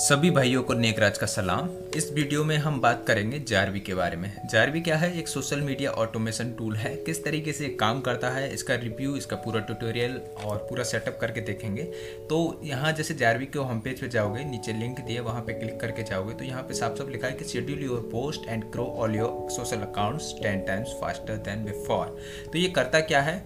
सभी 0.00 0.30
भाइयों 0.30 0.62
को 0.62 0.74
नेकराज 0.74 1.18
का 1.18 1.26
सलाम। 1.26 1.68
इस 1.96 2.10
वीडियो 2.12 2.44
में 2.44 2.56
हम 2.56 2.80
बात 2.80 3.04
करेंगे 3.06 3.38
जारवी 3.38 3.80
के 3.80 3.94
बारे 3.94 4.16
में। 4.16 4.30
जारवी 4.52 4.80
क्या 4.80 4.96
है? 4.96 5.12
एक 5.18 5.28
सोशल 5.28 5.60
मीडिया 5.60 5.90
ऑटोमेशन 5.92 6.52
टूल 6.58 6.76
है। 6.76 6.94
किस 6.96 7.22
तरीके 7.24 7.52
से 7.52 7.68
काम 7.80 8.00
करता 8.00 8.30
है? 8.30 8.52
इसका 8.54 8.74
रिव्यू, 8.74 9.14
इसका 9.16 9.36
पूरा 9.36 9.60
ट्यूटोरियल 9.60 10.16
और 10.44 10.56
पूरा 10.70 10.84
सेटअप 10.84 11.18
करके 11.20 11.40
देखेंगे। 11.40 11.82
तो 12.30 12.60
यहाँ 12.64 12.92
जैसे 12.92 13.14
जारवी 13.14 13.46
के 13.46 13.58
होम 13.58 13.80
पेज 13.80 14.00
पे 14.00 14.08
जाओगे, 14.08 14.44
नीचे 14.44 14.72
लिंक 14.72 15.00
दिए, 15.00 15.20
वहाँ 15.20 15.42
पे 15.42 15.52
क्लिक 15.52 15.78
करके 15.80 16.02
जाओगे 16.02 16.34
तो 16.34 16.44
यहाँ 16.44 16.62
पे 16.62 16.74
साफ़ 16.74 16.98
साफ़ 16.98 17.10
लिखा 17.10 17.26
है 17.26 17.32
कि 17.32 17.44
schedule 17.44 17.84
your 17.84 18.08
post 18.12 18.48
and 18.48 18.64
grow 18.72 18.86
all 18.98 19.16
your 19.16 19.50
social 19.52 19.82
accounts 19.82 20.34
ten 20.42 20.66
times 20.66 20.98
faster 21.00 21.36
than 21.44 21.64
before 21.64 22.18
तो 22.52 22.58
ये 22.58 22.68
करता 22.70 23.00
क्या 23.02 23.20
है? 23.20 23.42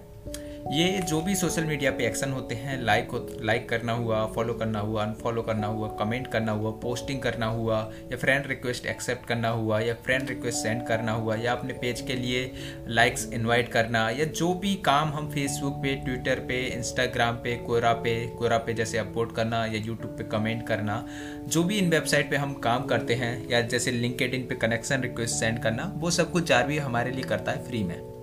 ये 0.71 1.01
जो 1.09 1.21
भी 1.21 1.35
सोशल 1.35 1.63
मीडिया 1.63 1.91
पे 1.91 2.05
एक्शन 2.05 2.31
होते 2.31 2.55
हैं 2.55 2.81
लाइक 2.83 3.09
हो 3.09 3.27
लाइक 3.41 3.69
करना 3.69 3.93
हुआ 3.93 4.25
फॉलो 4.25 4.53
करना 4.53 4.79
हुआ 4.79 5.03
अनफॉलो 5.03 5.41
करना 5.41 5.67
हुआ 5.67 5.87
कमेंट 5.87 6.27
करना 6.27 6.51
हुआ 6.51 6.71
पोस्टिंग 6.71 7.21
करना 7.21 7.45
हुआ, 7.45 7.91
या 8.11 8.17
फ्रेंड 8.17 8.47
रिक्वेस्ट 8.47 8.85
एक्सेप्ट 8.85 9.27
करना 9.27 9.49
हुआ, 9.49 9.79
या 9.79 9.93
फ्रेंड 9.93 10.29
रिक्वेस्ट 10.29 10.57
सेंड 10.57 10.87
करना 10.87 11.11
हुआ, 11.11 11.35
या 11.35 11.51
अपने 11.51 11.73
पेज 11.73 12.01
के 12.01 12.13
लिए 12.13 12.51
लाइक्स 12.87 13.29
इनवाइट 13.33 13.69
करना, 13.69 14.09
या 14.09 14.25
जो 14.25 14.53
भी 14.53 14.75
काम 14.75 15.09
हम 15.09 15.29
फेसबुक 15.29 15.73
पे 15.73 15.95
ट्विटर 15.95 16.39
पे 16.39 16.61
इंस्टाग्राम 16.65 17.35
पे 17.35 17.55
कोरा 17.55 17.93
पे 17.93 18.27
कोरा 18.27 18.57
पे 18.57 18.73
जैसे 18.73 18.97
अपलोड 18.97 19.35
करना, 19.35 19.65
या 19.65 19.81
यूट्यूब 19.85 20.15
पे 20.17 20.23
कमेंट 20.23 20.67
करना, 20.67 21.07
जो 21.47 21.63
भी 21.63 21.77
इन 21.77 21.89
वेबसाइट 21.89 22.29
पे 22.29 22.35
हम 22.35 22.53
काम 22.53 22.85
करते 22.85 23.13
हैं, 23.13 23.49
या 23.49 23.61
जैसे 23.61 23.91
लिंकेड 23.91 24.49
पे 24.49 24.55
कनेक्शन 24.55 25.01
रिक्वेस्ट 25.01 25.35
सेंड 25.35 25.63
करना, 25.63 25.93
वो 25.95 26.11
सब 26.11 26.31
कुछ 26.31 26.43
जारवी 26.43 26.77
हमारे 26.77 27.11
लिए 27.11 27.23
करता 27.23 27.51
है 27.51 27.65
फ्री 27.67 27.83
में। 27.83 28.14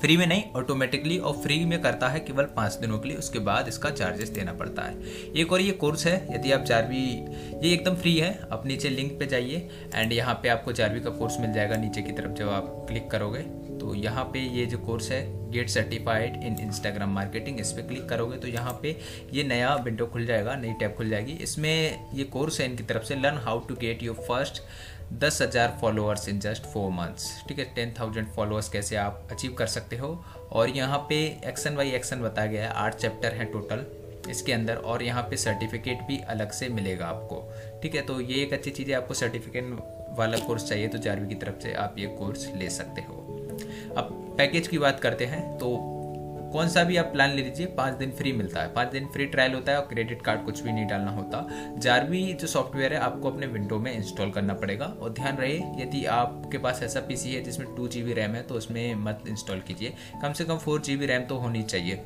फ्री 0.00 0.16
में 0.16 0.26
नहीं 0.26 0.42
ऑटोमेटिकली 0.56 1.16
और 1.18 1.36
फ्री 1.36 1.64
में 1.64 1.80
करता 1.82 2.08
है 2.08 2.20
केवल 2.20 2.44
पाँच 2.56 2.72
दिनों 2.80 2.98
के 2.98 3.08
लिए, 3.08 3.16
उसके 3.18 3.38
बाद 3.40 3.68
इसका 3.68 3.90
चार्जेस 3.90 4.28
देना 4.30 4.52
पड़ता 4.54 4.82
है। 4.82 5.30
एक 5.32 5.52
और 5.52 5.60
ये 5.60 5.72
कोर्स 5.74 6.06
है, 6.06 6.16
यदि 6.30 6.52
आप 6.52 6.64
चारवी, 6.64 7.04
ये 7.62 7.72
एकदम 7.72 7.94
फ्री 7.96 8.16
है, 8.16 8.38
आप 8.52 8.66
नीचे 8.66 8.88
लिंक 8.88 9.18
पे 9.18 9.26
जाइए 9.26 9.68
एंड 9.94 10.12
यहाँ 10.12 10.34
पे 10.42 10.48
आपको 10.48 10.72
चारवी 10.72 11.00
का 11.00 11.10
कोर्स 11.12 11.40
मिल 11.40 11.52
जाएगा, 11.52 11.76
नीचे 11.76 12.02
की 12.02 12.12
तरफ़ 12.12 12.32
जब 12.34 12.48
आप 12.50 12.74
क्लिक 12.88 13.10
करोगे 13.10 13.44
तो 13.78 13.94
यहाँ 13.94 14.24
पे 14.24 14.38
ये 14.50 14.64
जो 14.66 14.78
कोर्स 14.78 15.10
है 15.10 15.50
get 15.52 15.68
certified 15.68 16.36
in 16.36 16.56
Instagram 16.60 17.10
marketing 17.14 17.58
इस 17.60 17.70
पर 17.72 17.82
क्लिक 17.88 18.08
करोगे 18.08 18.36
तो 18.38 18.48
यहाँ 18.48 18.72
पे 18.82 18.96
ये 19.32 19.42
नया 19.44 19.74
विंडो 19.76 20.06
खुल 20.06 20.26
जाएगा, 20.26 20.54
नई 20.56 20.72
टैब 20.80 20.94
खुल 20.96 21.10
जाएगी। 21.10 21.32
इसमें 21.42 22.10
ये 22.14 22.24
कोर्स 22.26 22.60
है 22.60 22.66
इनकी 22.66 22.84
तरफ़ 22.84 23.02
से 23.02 23.14
learn 23.14 23.38
how 23.38 23.58
to 23.58 23.74
get 23.80 24.02
your 24.02 24.16
first 24.28 24.62
दस 25.12 25.40
हज़ार 25.42 25.76
followers 25.80 26.28
in 26.28 26.38
just 26.40 26.62
four 26.62 26.90
months 26.92 27.26
ठीक 27.48 27.58
है? 27.58 27.64
टेन 27.74 27.94
थाउज़ेंड 28.00 28.28
फॉलोअर्स 28.28 28.68
कैसे 28.68 28.96
आप 28.96 29.28
अचीव 29.32 29.52
कर 29.52 29.66
सकते 29.66 29.96
हो? 29.96 30.08
और 30.52 30.68
यहाँ 30.68 30.98
पे 31.08 31.16
एक्शन 31.46 31.76
बाई 31.76 31.90
एक्शन 31.90 32.20
बताया 32.20 32.50
गया 32.50 32.62
है, 32.62 32.72
आठ 32.74 32.94
चैप्टर 32.94 33.34
हैं 33.34 33.50
टोटल 33.52 33.84
इसके 34.30 34.52
अंदर, 34.52 34.74
और 34.74 35.02
यहाँ 35.02 35.22
पे 35.22 35.36
सर्टिफिकेट 35.36 36.00
भी 36.02 36.18
अलग 36.28 36.50
से 36.50 36.68
मिलेगा 36.68 37.06
आपको, 37.06 37.42
ठीक 37.82 37.94
है? 37.94 38.02
तो 38.02 38.20
ये 38.20 38.42
एक 38.42 38.52
अच्छी 38.52 38.70
चीज़ 38.70 38.90
है, 38.90 38.96
आपको 38.96 39.14
सर्टिफिकेट 39.14 39.76
वाला 40.18 40.38
कोर्स 40.38 40.68
चाहिए 40.68 40.88
तो 40.88 40.98
जारवी 40.98 41.28
की 41.28 41.34
तरफ़ 41.34 41.62
से 41.62 41.74
आप 41.74 41.94
ये 41.98 42.06
कोर्स 42.18 42.46
ले 42.56 42.70
सकते 42.70 43.02
हो। 43.02 43.22
अब 43.96 44.34
पैकेज 44.38 44.68
की 44.68 44.78
बात 44.78 45.00
करते 45.00 45.26
हैं 45.26 45.42
तो 45.58 45.76
कौन 46.56 46.68
सा 46.68 46.82
भी 46.84 46.96
आप 46.96 47.04
प्लान 47.04 47.30
ले 47.30 47.42
लीजिए, 47.42 47.66
पाँच 47.66 47.94
दिन 47.94 48.10
फ्री 48.10 48.32
मिलता 48.32 48.60
है। 48.60 48.72
पाँच 48.74 48.88
दिन 48.88 49.06
फ्री 49.06 49.24
ट्रायल 49.26 49.54
होता 49.54 49.72
है 49.72 49.80
और 49.80 49.86
क्रेडिट 49.86 50.22
कार्ड 50.22 50.44
कुछ 50.44 50.60
भी 50.60 50.72
नहीं 50.72 50.86
डालना 50.86 51.10
होता। 51.10 51.48
जारवी 51.78 52.32
जो 52.32 52.46
सॉफ्टवेयर 52.46 52.94
है, 52.94 53.00
आपको 53.00 53.30
अपने 53.30 53.46
विंडो 53.46 53.78
में 53.78 53.92
इंस्टॉल 53.92 54.30
करना 54.30 54.54
पड़ेगा। 54.54 54.86
और 55.00 55.12
ध्यान 55.12 55.36
रहे, 55.36 55.56
यदि 55.82 56.04
आपके 56.04 56.58
पास 56.58 56.82
ऐसा 56.82 57.00
पीसी 57.00 57.34
है 57.34 57.42
जिसमें 57.42 57.74
टू 57.76 57.88
जी 57.88 58.12
रैम 58.12 58.34
है 58.34 58.42
तो 58.42 58.54
उसमें 58.54 58.94
मत 58.94 59.24
इंस्टॉल 59.28 59.60
कीजिए। 59.60 59.94
कम 60.22 60.32
से 60.32 60.44
कम 60.44 60.56
फोर 60.56 60.80
जी 60.80 60.96
रैम 61.06 61.22
तो 61.22 61.36
होनी 61.36 61.62
चाहिए। 61.62 62.02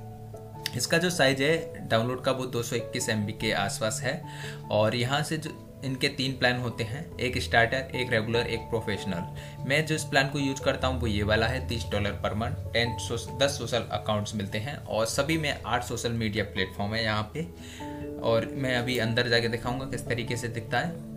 इसका 0.76 0.98
जो 0.98 1.10
साइज़ 1.10 1.42
है 1.42 1.88
डाउनलोड 1.88 2.24
का 2.24 2.32
वो 2.32 2.46
दो 2.46 2.62
सौ 2.62 2.76
के 2.80 3.52
आसपास 3.52 4.00
है। 4.02 4.22
और 4.70 4.96
यहाँ 4.96 5.22
से 5.22 5.36
जो 5.36 5.69
इनके 5.84 6.08
तीन 6.08 6.32
प्लान 6.32 6.60
होते 6.60 6.84
हैं, 6.84 7.04
एक 7.16 7.38
स्टार्टर 7.38 7.96
एक 7.96 8.10
रेगुलर 8.12 8.46
एक 8.46 8.68
प्रोफेशनल 8.70 9.68
मैं 9.68 9.84
जो 9.86 9.94
इस 9.94 10.04
प्लान 10.04 10.28
को 10.28 10.38
यूज़ 10.38 10.62
करता 10.62 10.88
हूँ, 10.88 11.00
वो 11.00 11.06
ये 11.06 11.22
वाला 11.22 11.46
है, 11.46 11.66
तीस 11.68 11.84
डॉलर 11.92 12.20
पर 12.22 12.34
मंथ 12.34 12.72
टेन 12.72 12.96
दस 13.38 13.58
सोशल 13.58 13.88
अकाउंट्स 13.92 14.34
मिलते 14.34 14.58
हैं, 14.58 14.76
और 14.76 15.06
सभी 15.06 15.38
में 15.38 15.54
आठ 15.66 15.84
सोशल 15.84 16.12
मीडिया 16.12 16.44
प्लेटफॉर्म 16.44 16.94
है 16.94 17.04
यहाँ 17.04 17.30
पे. 17.34 17.46
और 18.20 18.46
मैं 18.54 18.76
अभी 18.76 18.98
अंदर 18.98 19.28
जाके 19.28 19.48
दिखाऊँगा 19.48 19.86
किस 19.86 20.06
तरीके 20.06 20.36
से 20.36 20.48
दिखता 20.48 20.78
है. 20.78 21.08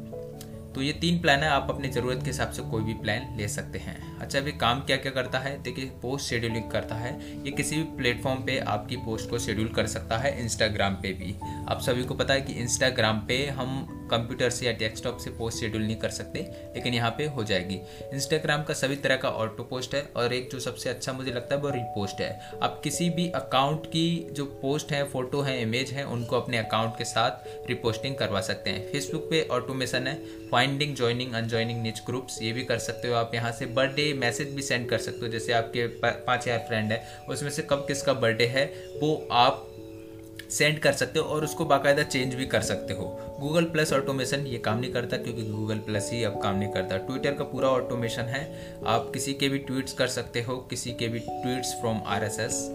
तो 0.74 0.82
ये 0.82 0.92
तीन 0.94 1.20
प्लान 1.22 1.40
है, 1.40 1.50
आप 1.50 1.68
अपनी 1.70 1.88
ज़रूरत 1.88 2.20
के 2.20 2.26
हिसाब 2.26 2.52
से 2.52 2.62
कोई 2.62 2.84
भी 2.84 2.94
प्लान 2.94 3.36
ले 3.38 3.48
सकते 3.48 3.80
हैं. 3.80 3.96
अच्छा 4.20 4.40
अभी 4.40 4.52
काम 4.52 4.80
क्या 4.80 4.96
क्या 4.98 5.12
करता 5.12 5.40
है? 5.40 5.62
देखिए 5.64 5.86
पोस्ट 6.02 6.30
शेड्यूलिंग 6.30 6.70
करता 6.72 6.96
है. 6.96 7.12
ये 7.46 7.52
किसी 7.52 7.76
भी 7.76 7.84
प्लेटफॉर्म 7.98 8.42
पे 8.44 8.58
आपकी 8.60 8.96
पोस्ट 8.96 9.30
को 9.30 9.40
शेड्यूल 9.40 9.68
कर 9.68 9.88
सकता 9.88 10.18
है 10.18 10.40
इंस्टाग्राम 10.44 10.94
पे 10.94 11.12
भी. 11.14 11.36
आप 11.70 11.82
सभी 11.82 12.04
को 12.04 12.16
पता 12.16 12.34
है 12.34 12.42
कि 12.42 12.54
इंस्टाग्राम 12.54 13.20
पे 13.20 13.46
हम 13.50 14.03
कंप्यूटर 14.14 14.50
से 14.50 14.66
या 14.66 14.72
डेस्कटॉप 14.74 15.18
से 15.20 15.30
पोस्ट 15.32 15.60
शेड्यूल 15.60 15.82
नहीं 15.84 15.96
कर 15.98 16.10
सकते, 16.12 16.40
लेकिन 16.76 16.94
यहाँ 16.94 17.12
पे 17.18 17.26
हो 17.28 17.44
जाएगी। 17.44 17.80
इंस्टाग्राम 18.14 18.64
का 18.64 18.74
सभी 18.76 18.96
तरह 18.98 19.16
का 19.18 19.30
ऑटो 19.32 19.64
पोस्ट 19.66 19.96
है 19.96 20.02
और 20.16 20.34
एक 20.34 20.50
जो 20.52 20.60
सबसे 20.62 20.90
अच्छा 20.90 21.14
मुझे 21.14 21.32
लगता 21.32 21.56
है 21.56 21.62
वो 21.62 21.70
रिपोस्ट 21.72 22.22
है। 22.22 22.60
आप 22.64 22.80
किसी 22.84 23.10
भी 23.12 23.30
अकाउंट 23.36 23.86
की 23.88 24.28
जो 24.32 24.46
पोस्ट 24.62 24.92
है 24.92 25.04
फ़ोटो 25.06 25.42
है 25.42 25.62
इमेज 25.62 25.92
है, 25.92 26.06
उनको 26.06 26.40
अपने 26.40 26.58
अकाउंट 26.58 26.98
के 26.98 27.04
साथ 27.06 27.68
रिपोस्टिंग 27.70 28.16
करवा 28.16 28.42
सकते 28.44 28.70
हैं। 28.70 28.92
फेसबुक 28.92 29.28
पे 29.30 29.42
ऑटोमेशन 29.52 30.08
है 30.08 30.16
finding 30.52 30.96
joining 30.96 31.34
unjoining 31.34 31.82
niche 31.84 32.02
groups 32.06 32.42
ये 32.42 32.52
भी 32.54 32.64
कर 32.64 32.78
सकते 32.80 33.08
हो 33.08 33.16
आप। 33.16 33.36
यहाँ 33.36 33.52
से 33.52 33.66
बर्थडे 33.68 34.12
मैसेज 34.16 34.54
भी 34.56 34.62
सेंड 34.62 34.90
कर 34.90 34.98
सकते 35.00 35.26
हो, 35.26 35.32
जैसे 35.32 35.54
आपके 35.54 35.88
पाँच 36.00 36.42
हज़ार 36.42 36.66
फ्रेंड 36.68 36.92
है, 36.92 37.04
उसमें 37.30 37.50
से 37.52 37.62
कब 37.64 37.86
किसका 37.88 38.14
बर्थडे 38.16 38.46
है, 38.48 38.66
वो 39.02 39.28
आप 39.34 39.70
सेंड 40.54 40.80
कर 40.80 40.92
सकते 40.94 41.20
हो 41.20 41.26
और 41.26 41.44
उसको 41.44 41.66
बाकायदा 41.66 42.04
चेंज 42.04 42.36
भी 42.36 42.46
कर 42.46 42.62
सकते 42.62 42.94
हो। 42.94 43.06
गूगल 43.40 43.64
प्लस 43.66 43.94
ऑटोमेशन 43.94 44.46
ये 44.48 44.58
काम 44.58 44.80
नहीं 44.80 44.92
करता 44.94 45.18
क्योंकि 45.18 45.44
गूगल 45.44 45.78
प्लस 45.80 46.10
ही 46.14 46.24
अब 46.24 46.40
काम 46.42 46.58
नहीं 46.58 46.72
करता। 46.72 46.98
ट्विटर 46.98 47.34
का 47.34 47.44
पूरा 47.44 47.70
ऑटोमेशन 47.70 48.24
है। 48.26 48.44
आप 48.88 49.10
किसी 49.14 49.34
के 49.34 49.50
भी 49.50 49.58
ट्वीट्स 49.60 49.94
कर 49.94 50.08
सकते 50.10 50.42
हो, 50.42 50.58
किसी 50.70 50.92
के 50.92 51.08
भी 51.08 51.20
tweets 51.22 51.74
from 51.74 52.02
R 52.08 52.24
S 52.24 52.40
S 52.40 52.68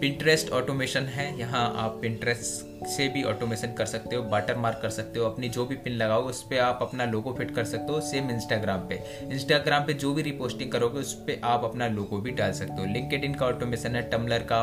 Pinterest 0.00 0.50
automation 0.50 1.02
है। 1.08 1.26
यहाँ 1.38 1.62
आप 1.78 1.98
पिंट्रेस्ट 2.02 2.86
से 2.86 3.06
भी 3.08 3.22
ऑटोमेशन 3.22 3.72
कर 3.72 3.86
सकते 3.86 4.16
हो 4.16 4.22
बाटर 4.22 4.56
मार्क 4.56 4.78
कर 4.82 4.90
सकते 4.90 5.18
हो, 5.18 5.26
अपनी 5.26 5.48
जो 5.48 5.64
भी 5.66 5.76
पिन 5.76 5.92
लगाओ 5.92 6.22
उस 6.22 6.42
पर 6.42 6.58
आप 6.58 6.78
अपना 6.82 7.04
लोगो 7.04 7.32
फिट 7.32 7.54
कर 7.54 7.64
सकते 7.64 7.92
हो 7.92 8.00
सेम 8.00 8.30
इंस्टाग्राम 8.30 8.80
पे। 8.80 9.00
इंस्टाग्राम 9.24 9.84
पे 9.84 9.92
जो 9.94 10.12
भी 10.14 10.22
रिपोस्टिंग 10.22 10.72
करोगे, 10.72 10.98
उस 10.98 11.12
पर 11.20 11.40
आप 11.44 11.64
अपना 11.64 11.88
लोगो 11.88 12.18
भी 12.18 12.30
डाल 12.32 12.52
सकते 12.52 12.80
हो। 12.80 12.86
लिंकड 12.86 13.38
का 13.38 13.46
ऑटोमेशन 13.46 13.96
है 13.96 14.02
टम्बलर 14.10 14.46
का 14.52 14.62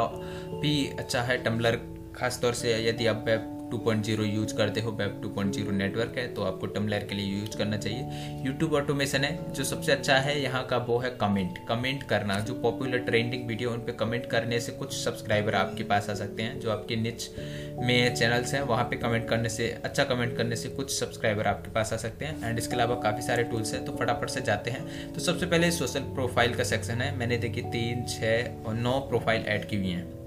भी 0.62 0.76
अच्छा 1.00 1.22
है 1.22 1.44
टम्लर 1.44 1.80
खासतौर 2.16 2.54
से 2.54 2.78
यदि 2.88 3.08
आप 3.08 3.24
वेब 3.28 3.58
2.0 3.72 4.24
यूज़ 4.26 4.54
करते 4.56 4.82
हो 4.82 4.92
वेब 4.92 5.22
2.0 5.22 5.72
नेटवर्क 5.72 6.18
है 6.18 6.28
तो 6.34 6.44
आपको 6.44 6.68
टमलर 6.68 7.04
के 7.10 7.16
लिए 7.16 7.26
यूज़ 7.28 7.58
करना 7.58 7.78
चाहिए। 7.78 8.44
यूट्यूब 8.46 8.74
ऑटोमेशन 8.74 9.24
है, 9.24 9.54
जो 9.54 9.64
सबसे 9.64 9.92
अच्छा 9.92 10.18
है, 10.18 10.42
यहाँ 10.42 10.66
का 10.68 10.78
वो 10.80 10.98
है 11.00 11.10
कमेंट 11.22 11.58
कमेंट 11.68 12.04
करना, 12.04 12.40
जो 12.40 12.54
पॉपुलर 12.54 12.98
ट्रेंडिंग 13.00 13.48
वीडियो 13.48 13.72
उन 13.72 13.80
पर 13.80 13.96
कमेंट 13.96 14.26
करने 14.26 14.60
से 14.60 14.72
कुछ 14.72 14.94
सब्सक्राइबर 14.94 15.56
आपके 15.56 15.84
पास 15.84 16.10
आ 16.10 16.14
सकते 16.14 16.44
हैं, 16.44 16.60
जो 16.60 16.72
आपके 16.72 16.96
निच 16.96 17.30
में 17.80 18.16
चैनल्स 18.16 18.54
हैं, 18.54 18.62
वहाँ 18.64 18.84
पे 18.84 18.96
कमेंट 18.98 19.28
करने 19.30 19.50
से 19.50 19.70
अच्छा 19.86 20.04
कमेंट 20.04 20.38
करने 20.38 20.56
से 20.56 20.70
कुछ 20.70 20.92
सब्सक्राइबर 20.92 21.48
आपके 21.48 21.72
पास 21.72 21.94
आ 21.94 21.98
सकते 21.98 22.26
हैं। 22.26 22.50
एंड 22.50 22.60
इसके 22.60 22.76
अलावा 22.76 22.96
काफ़ी 23.02 23.22
सारे 23.22 23.44
टूल्स 23.44 23.74
हैं 23.74 23.86
तो 23.86 23.98
फटाफट 23.98 24.30
से 24.30 24.42
जाते 24.42 24.72
हैं। 24.72 25.14
तो 25.14 25.22
सबसे 25.22 25.46
पहले 25.46 25.72
सोशल 25.72 26.14
प्रोफ़ाइल 26.16 26.56
का 26.56 26.64
सेक्शन 26.66 27.02
है, 27.02 27.16
मैंने 27.18 27.38
देखी 27.38 27.62
तीन 27.62 28.06
छः 28.10 28.66
और 28.66 28.74
नौ 28.76 29.00
प्रोफ़ाइल 29.00 29.46
ऐड 29.46 29.70
की 29.70 29.78
हुई 29.78 29.90
हैं। 29.90 30.21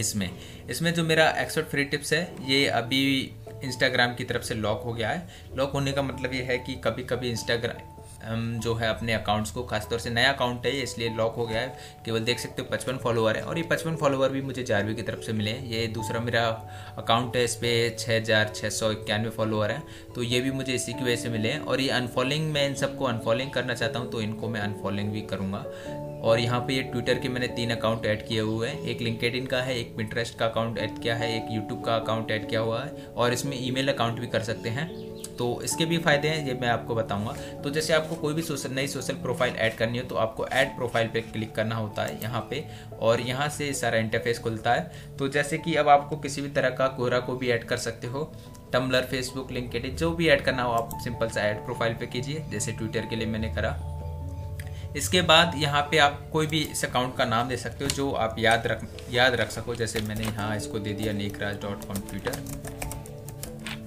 इसमें 0.00 0.30
इसमें 0.70 0.92
जो 0.94 1.04
मेरा 1.04 1.28
एक्सपर्ट 1.38 1.66
फ्री 1.66 1.84
टिप्स 1.84 2.12
है, 2.12 2.28
ये 2.42 2.66
अभी 2.68 3.04
इंस्टाग्राम 3.64 4.14
की 4.14 4.24
तरफ़ 4.24 4.42
से 4.42 4.54
लॉक 4.56 4.82
हो 4.82 4.92
गया 4.92 5.10
है। 5.10 5.26
लॉक 5.56 5.72
होने 5.72 5.92
का 5.92 6.02
मतलब 6.02 6.34
ये 6.34 6.42
है 6.42 6.58
कि 6.58 6.74
कभी 6.84 7.02
कभी 7.04 7.30
इंस्टाग्राम 7.30 7.92
जो 8.60 8.74
है 8.74 8.88
अपने 8.88 9.12
अकाउंट्स 9.12 9.50
को, 9.50 9.62
खासतौर 9.62 9.98
से 9.98 10.10
नया 10.10 10.32
अकाउंट 10.32 10.66
है, 10.66 10.72
इसलिए 10.82 11.08
लॉक 11.16 11.34
हो 11.36 11.46
गया 11.46 11.60
है। 11.60 12.02
केवल 12.04 12.20
देख 12.20 12.38
सकते 12.38 12.62
हो 12.62 12.68
पचपन 12.70 12.96
फॉलोअर 12.96 13.36
है। 13.36 13.42
और 13.42 13.58
ये 13.58 13.64
पचपन 13.70 13.96
फॉलोअर 13.96 14.30
भी 14.30 14.40
मुझे 14.42 14.62
जारवी 14.62 14.94
की 14.94 15.02
तरफ़ 15.02 15.20
से 15.20 15.32
मिले 15.32 15.50
हैं। 15.50 15.66
ये 15.66 15.86
दूसरा 15.88 16.20
मेरा 16.20 16.42
अकाउंट 16.98 17.36
है, 17.36 17.44
इस 17.44 17.54
पर 17.56 17.96
छः 17.98 18.16
हज़ार 18.16 18.52
छः 18.54 18.70
सौ 18.70 18.90
इक्यानवे 18.92 19.30
फॉलोअर 19.30 19.70
हैं। 19.70 19.82
तो 20.14 20.22
ये 20.22 20.40
भी 20.40 20.50
मुझे 20.50 20.72
इसी 20.74 20.92
की 20.92 21.04
वजह 21.04 21.16
से 21.16 21.28
मिले 21.28 21.48
हैं। 21.48 21.60
और 21.60 21.80
ये 21.80 21.88
अनफॉलोइंग 21.92 22.50
मैं 22.52 22.66
इन 22.68 22.74
सबको 22.74 23.04
अनफॉलोइंग 23.04 23.50
करना 23.50 23.74
चाहता 23.74 23.98
हूँ 23.98 24.10
तो 24.12 24.20
इनको 24.20 24.48
मैं 24.48 24.60
अनफॉलोइंग 24.60 25.12
भी 25.12 25.20
करूँगा। 25.22 25.64
और 26.24 26.40
यहाँ 26.40 26.60
पे 26.60 26.74
ये 26.74 26.82
ट्विटर 26.82 27.18
के 27.18 27.28
मैंने 27.28 27.46
तीन 27.48 27.70
अकाउंट 27.70 28.06
ऐड 28.06 28.26
किए 28.26 28.40
हुए 28.40 28.68
हैं। 28.68 28.80
एक 28.82 29.00
लिंकेड 29.00 29.46
का 29.48 29.58
है, 29.58 29.78
एक 29.78 29.96
पिंट्रेस्ट 29.96 30.38
का 30.38 30.46
अकाउंट 30.46 30.78
ऐड 30.78 30.98
किया 30.98 31.14
है, 31.16 31.34
एक 31.36 31.50
यूट्यूब 31.50 31.84
का 31.84 31.96
अकाउंट 31.96 32.30
ऐड 32.30 32.48
किया 32.48 32.60
हुआ 32.60 32.82
है 32.82 33.06
और 33.06 33.32
इसमें 33.32 33.56
ईमेल 33.58 33.92
अकाउंट 33.92 34.20
भी 34.20 34.26
कर 34.26 34.42
सकते 34.42 34.68
हैं। 34.68 34.88
तो 35.36 35.46
इसके 35.64 35.84
भी 35.84 35.98
फ़ायदे 35.98 36.28
हैं, 36.28 36.46
ये 36.46 36.54
मैं 36.54 36.68
आपको 36.68 36.94
बताऊँगा। 36.94 37.32
तो 37.62 37.70
जैसे 37.70 37.92
आपको 37.92 38.16
कोई 38.16 38.34
भी 38.34 38.42
सोशल, 38.42 38.70
नई 38.70 38.86
सोशल 38.88 39.14
प्रोफ़ाइल 39.14 39.54
ऐड 39.54 39.76
करनी 39.76 39.98
हो 39.98 40.04
तो 40.04 40.16
आपको 40.16 40.46
ऐड 40.48 40.76
प्रोफ़ाइल 40.76 41.08
पे 41.08 41.20
क्लिक 41.22 41.54
करना 41.54 41.76
होता 41.76 42.02
है 42.02 42.20
यहाँ 42.22 42.46
पे 42.50 42.64
और 43.00 43.20
यहाँ 43.20 43.48
से 43.48 43.72
सारा 43.74 43.98
इंटरफेस 43.98 44.38
खुलता 44.38 44.74
है। 44.74 45.16
तो 45.18 45.28
जैसे 45.28 45.58
कि 45.58 45.74
अब 45.74 45.88
आपको 45.88 46.16
किसी 46.16 46.42
भी 46.42 46.48
तरह 46.50 46.70
का 46.70 46.86
कोहरा 46.88 47.18
को 47.20 47.36
भी 47.36 47.50
ऐड 47.50 47.64
कर 47.64 47.76
सकते 47.78 48.06
हो। 48.06 48.30
टम्बलर 48.72 49.02
फेसबुक 49.04 49.50
लिंकेड 49.52 49.94
जो 49.96 50.10
भी 50.12 50.28
ऐड 50.28 50.44
करना 50.44 50.62
हो, 50.62 50.72
आप 50.72 50.98
सिंपल 51.04 51.28
सा 51.28 51.40
ऐड 51.40 51.64
प्रोफ़ाइल 51.64 51.94
पे 51.94 52.06
कीजिए, 52.06 52.44
जैसे 52.50 52.72
ट्विटर 52.72 53.06
के 53.06 53.16
लिए 53.16 53.26
मैंने 53.26 53.54
करा। 53.54 53.76
इसके 54.96 55.22
बाद 55.22 55.54
यहाँ 55.56 55.82
पे 55.90 55.98
आप 55.98 56.20
कोई 56.32 56.46
भी 56.46 56.60
इस 56.62 56.84
अकाउंट 56.84 57.16
का 57.16 57.24
नाम 57.26 57.48
दे 57.48 57.56
सकते 57.58 57.84
हो 57.84 57.90
जो 57.92 58.10
आप 58.12 58.36
याद 58.38 58.66
रख 58.66 58.86
याद 59.12 59.34
रख 59.34 59.50
सको, 59.50 59.74
जैसे 59.74 60.00
मैंने 60.02 60.24
यहाँ 60.24 60.56
इसको 60.56 60.78
दे 60.78 60.92
दिया 60.92 61.12
नेकराज 61.14 61.60
डॉट 61.62 61.84
कॉम 61.86 62.08
ट्विटर 62.10 62.72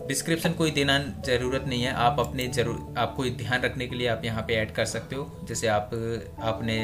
डिस्क्रिप्शन 0.07 0.53
कोई 0.53 0.71
देना 0.71 0.97
ज़रूरत 1.25 1.63
नहीं 1.67 1.83
है, 1.83 1.93
आप 1.93 2.19
अपने 2.19 2.47
ज़रूर 2.47 2.93
आपको 2.97 3.23
ध्यान 3.37 3.61
रखने 3.61 3.87
के 3.87 3.95
लिए 3.95 4.07
आप 4.07 4.21
यहाँ 4.25 4.43
पे 4.47 4.53
ऐड 4.55 4.71
कर 4.73 4.85
सकते 4.85 5.15
हो। 5.15 5.45
जैसे 5.47 5.67
आप, 5.67 5.89
आपने 6.41 6.77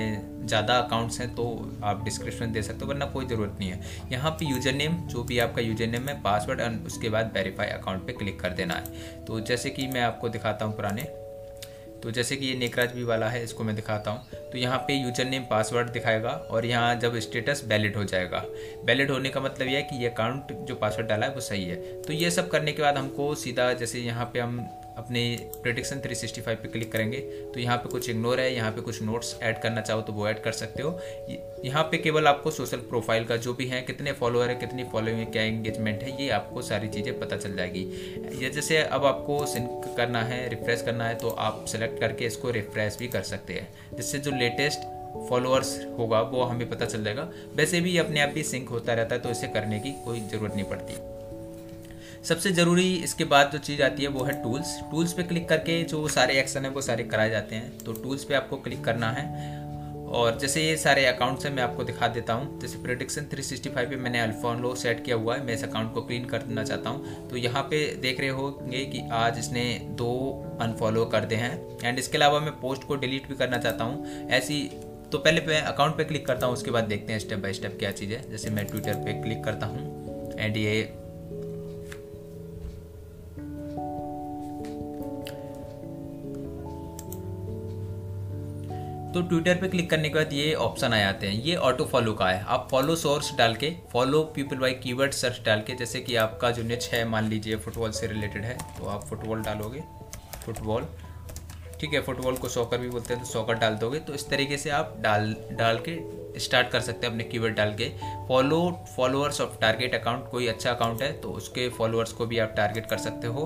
ज़्यादा 0.46 0.78
अकाउंट्स 0.78 1.20
हैं 1.22 1.30
तो 1.36 1.46
आप 1.84 2.04
डिस्क्रिप्शन 2.04 2.52
दे 2.52 2.62
सकते 2.62 2.86
हो, 2.86 2.92
वरना 2.92 3.06
कोई 3.08 3.26
ज़रूरत 3.26 3.56
नहीं 3.60 3.70
है। 3.70 4.10
यहाँ 4.12 4.32
पे 4.32 4.46
यूज़र 4.46 4.74
नेम 4.74 4.98
जो 5.08 5.24
भी 5.24 5.40
आपका 5.40 5.62
यूज़र 5.62 5.88
नेम 5.88 6.10
है 6.10 6.22
पासवर्ड 6.22 6.62
एंड 6.62 6.86
उसके 6.86 7.10
बाद 7.10 7.32
वेरीफाई 7.36 7.68
अकाउंट 7.70 8.06
पे 8.08 8.14
क्लिक 8.14 8.40
कर 8.40 8.54
देना 8.54 8.74
है। 8.74 9.26
तो 9.26 9.40
जैसे 9.42 9.70
कि 9.70 9.88
मैं 9.88 10.02
आपको 10.02 10.30
दिखाता 10.30 10.66
हूँ 10.66 10.76
पुराने 10.76 11.08
तो 12.04 12.12
जैसे 12.12 12.36
कि 12.36 12.46
ये 12.46 12.56
नेकराज 12.56 12.92
भी 12.92 13.04
वाला 13.04 13.28
है, 13.30 13.44
इसको 13.44 13.64
मैं 13.64 13.76
दिखाता 13.76 14.12
हूँ। 14.12 14.50
तो 14.52 14.58
यहाँ 14.58 14.78
पे 14.78 14.94
यूज़र 14.94 15.26
नेम 15.26 15.44
पासवर्ड 15.44 15.90
दिखाएगा 15.90 16.30
और 16.30 16.66
यहाँ 16.66 16.96
जब 17.00 17.18
स्टेटस 17.20 17.64
वैलिड 17.68 17.96
हो 17.96 18.04
जाएगा। 18.04 18.44
वैलिड 18.86 19.12
होने 19.12 19.30
का 19.30 19.42
मतलब 19.42 19.68
यह 19.68 19.76
है 19.76 19.84
कि 19.84 20.02
ये 20.04 20.10
अकाउंट 20.10 20.52
जो 20.68 20.76
पासवर्ड 20.76 21.08
डाला 21.08 21.26
है, 21.26 21.34
वो 21.34 21.42
सही 21.42 21.64
है। 21.64 22.02
तो 22.02 22.14
ये 22.14 22.32
सब 22.32 22.50
करने 22.50 22.72
के 22.72 22.82
बाद 22.82 22.98
हमको 22.98 23.34
सीधा 23.36 23.72
जैसे 23.74 24.00
यहाँ 24.00 24.30
पे 24.34 24.40
हम 24.40 24.60
अपने 24.98 25.22
प्रोडिक्शन 25.54 26.00
365 26.00 26.56
पे 26.56 26.68
क्लिक 26.68 26.92
करेंगे। 26.92 27.20
तो 27.54 27.60
यहाँ 27.60 27.78
पे 27.78 27.90
कुछ 27.90 28.10
इग्नोर 28.10 28.40
है, 28.40 28.54
यहाँ 28.56 28.72
पे 28.72 28.82
कुछ 28.82 29.02
नोट्स 29.02 29.36
ऐड 29.44 29.62
करना 29.62 29.82
चाहो 29.82 30.02
तो 30.02 30.14
वो 30.14 30.28
ऐड 30.30 30.42
कर 30.44 30.52
सकते 30.54 30.84
हो। 30.84 31.00
यहाँ 31.66 31.84
पे 31.84 31.98
केवल 31.98 32.28
आपको 32.28 32.52
सोशल 32.52 32.78
प्रोफ़ाइल 32.90 33.26
का 33.26 33.38
जो 33.38 33.54
भी 33.54 33.66
है, 33.68 33.82
कितने 33.82 34.12
फॉलोअर 34.14 34.50
है, 34.50 34.56
कितनी 34.56 34.84
फॉलोइंग 34.84 35.20
है, 35.20 35.26
क्या 35.26 35.44
एंगेजमेंट 35.44 36.04
है, 36.04 36.22
ये 36.24 36.30
आपको 36.32 36.62
सारी 36.62 36.88
चीज़ें 36.88 37.20
पता 37.20 37.38
चल 37.38 37.56
जाएगी। 37.56 37.84
ये 38.42 38.50
जैसे 38.50 38.78
अब 38.80 39.06
आपको 39.06 39.46
सिंक 39.46 39.94
करना 39.98 40.24
है 40.24 40.48
रिफ्रेश 40.50 40.82
करना 40.82 41.08
है 41.08 41.16
तो 41.16 41.30
आप 41.30 41.66
सेलेक्ट 41.68 42.00
करके 42.00 42.26
इसको 42.26 42.52
रिफ्रेश 42.52 42.98
भी 43.00 43.08
कर 43.08 43.22
सकते 43.24 43.54
हैं। 43.54 43.96
जिससे 43.96 44.20
जो 44.20 44.32
लेटेस्ट 44.32 44.92
फॉलोअर्स 45.30 45.78
होगा, 45.98 46.22
वो 46.22 46.44
हमें 46.44 46.70
पता 46.70 46.86
चल 46.86 47.04
जाएगा। 47.04 47.30
वैसे 47.56 47.82
भी 47.82 47.98
अपने 47.98 48.22
आप 48.22 48.30
भी 48.30 48.44
सिंक 48.44 48.70
होता 48.70 48.94
रहता 48.94 49.16
है 49.16 49.22
तो 49.22 49.30
इसे 49.30 49.48
करने 49.50 49.80
की 49.80 49.92
कोई 50.06 50.20
ज़रूरत 50.22 50.56
नहीं 50.56 50.66
पड़ती। 50.66 51.13
सबसे 52.24 52.52
ज़रूरी 52.52 52.94
इसके 52.96 53.26
बाद 53.26 53.50
जो 53.52 53.58
चीज़ 53.58 53.82
आती 53.84 54.04
है 54.04 54.10
वो 54.10 54.24
है 54.24 54.42
टूल्स। 54.44 54.80
टूल्स 54.92 55.14
पे 55.14 55.24
क्लिक 55.24 55.48
करके 55.50 55.84
जो 55.84 56.08
सारे 56.08 56.40
एक्शन 56.40 56.66
है 56.66 56.70
वो 56.70 56.82
सारे 56.82 57.04
कराए 57.04 57.30
जाते 57.30 57.56
हैं। 57.56 57.78
तो 57.78 57.94
टूल्स 57.94 58.24
पे 58.24 58.34
आपको 58.34 58.58
क्लिक 58.58 58.84
करना 58.84 59.10
है। 59.12 59.62
और 60.10 60.38
जैसे 60.40 60.62
ये 60.62 60.76
सारे 60.78 61.06
अकाउंट्स 61.06 61.46
हैं, 61.46 61.54
मैं 61.54 61.64
आपको 61.64 61.84
दिखा 61.84 62.08
देता 62.08 62.34
हूँ। 62.34 62.60
जैसे 62.60 62.78
प्रोडिक्शन 62.78 63.26
365 63.26 63.90
पे 63.90 63.96
मैंने 63.96 64.20
अल्फोन 64.20 64.62
लो 64.62 64.76
सेट 64.76 65.04
किया 65.06 65.16
हुआ 65.16 65.36
है। 65.36 65.46
मैं 65.46 65.54
इस 65.54 65.64
अकाउंट 65.64 65.94
को 65.94 66.02
क्लीन 66.02 66.26
कर 66.26 66.42
देना 66.42 66.64
चाहता 66.64 66.90
हूँ। 66.90 67.30
तो 67.30 67.38
यहाँ 67.38 67.64
पे 67.64 67.86
देख 67.96 68.20
रहे 68.20 68.30
होंगे 68.30 68.86
कि 68.86 69.02
आज 69.12 69.40
इसने 69.40 69.66
दो 69.98 70.12
अनफॉलो 70.62 71.06
कर 71.06 71.26
दे 71.26 71.36
हैं। 71.36 71.78
एंड 71.84 72.00
इसके 72.00 72.18
अलावा 72.18 72.40
मैं 72.40 72.52
पोस्ट 72.52 72.84
को 72.84 72.96
डिलीट 72.96 73.28
भी 73.28 73.36
करना 73.36 73.58
चाहता 73.58 73.84
हूँ। 73.84 74.28
ऐसी 74.30 74.64
तो 75.12 75.18
पहले 75.18 75.42
मैं 75.42 75.62
अकाउंट 75.62 75.98
पे 75.98 76.04
क्लिक 76.04 76.26
करता 76.28 76.46
हूँ, 76.46 76.54
उसके 76.54 76.72
बाद 76.72 76.84
देखते 76.84 77.14
हैं 77.14 77.20
स्टेप 77.20 77.40
बाय 77.40 77.54
स्टेप 77.54 77.78
क्या 77.80 77.92
चीज़ 77.92 78.14
है। 78.14 78.30
जैसे 78.32 78.50
मैं 78.50 78.66
ट्विटर 78.66 78.94
पे 78.94 79.22
क्लिक 79.24 79.44
करता 79.44 79.66
हूँ। 79.66 80.36
एंड 80.40 80.58
ये 80.58 80.82
तो 89.14 89.22
ट्विटर 89.22 89.56
पे 89.56 89.68
क्लिक 89.68 89.90
करने 89.90 90.10
के 90.10 90.16
बाद 90.16 90.32
ये 90.34 90.54
ऑप्शन 90.56 90.94
आ 90.94 91.00
जाते 91.00 91.28
हैं। 91.28 91.42
ये 91.44 91.56
ऑटो 91.58 91.86
फॉलो 91.86 92.14
का 92.14 92.28
है। 92.28 92.44
आप 92.46 92.68
फॉलो 92.72 92.96
सोर्स 92.96 93.34
डाल 93.38 93.56
के 93.56 93.72
follow 93.92 94.22
people 94.36 94.58
by 94.58 94.74
keyword 94.74 95.12
search 95.14 95.42
डाल 95.46 95.62
के, 95.62 95.76
जैसे 95.76 96.00
कि 96.00 96.16
आपका 96.16 96.52
जो 96.52 96.64
निच 96.64 96.90
है, 96.94 97.04
मान 97.06 97.30
लीजिए 97.30 97.56
फुटबॉल 97.58 97.92
से 97.92 98.08
रिलेटेड 98.08 98.46
है 98.46 98.58
तो 98.78 98.86
आप 98.86 99.06
फुटबॉल 99.06 99.44
डालोगे। 99.44 99.84
फुटबॉल 100.46 100.88
ठीक 101.80 101.94
है 101.94 102.02
फुटबॉल 102.02 102.36
को 102.38 102.50
सॉकर 102.50 102.78
भी 102.78 102.90
बोलते 102.90 103.14
हैं 103.14 103.24
तो 103.24 103.30
सॉकर 103.30 103.54
डाल 103.54 103.76
दोगे। 103.76 104.00
तो 104.00 104.14
इस 104.14 104.28
तरीके 104.30 104.58
से 104.58 104.70
आप 104.72 104.96
डाल 105.02 105.36
डाल 105.52 105.80
के 105.88 106.00
स्टार्ट 106.40 106.70
कर 106.70 106.80
सकते 106.82 107.06
हैं 107.06 107.14
अपने 107.14 107.24
कीवर्ड 107.24 107.56
डाल 107.56 107.74
के। 107.74 107.90
Follow 108.28 108.60
followers 108.96 109.42
of 109.42 109.60
target 109.62 109.96
account 109.96 110.30
कोई 110.32 110.48
अच्छा 110.48 110.70
अकाउंट 110.72 111.02
है 111.02 111.12
तो 111.22 111.32
उसके 111.32 111.70
फॉलोअर्स 111.70 112.12
को 112.12 112.26
भी 112.26 112.40
आप 112.40 112.54
टारगेट 112.58 112.86
कर 112.86 112.98
सकते 113.00 113.28
हो। 113.28 113.46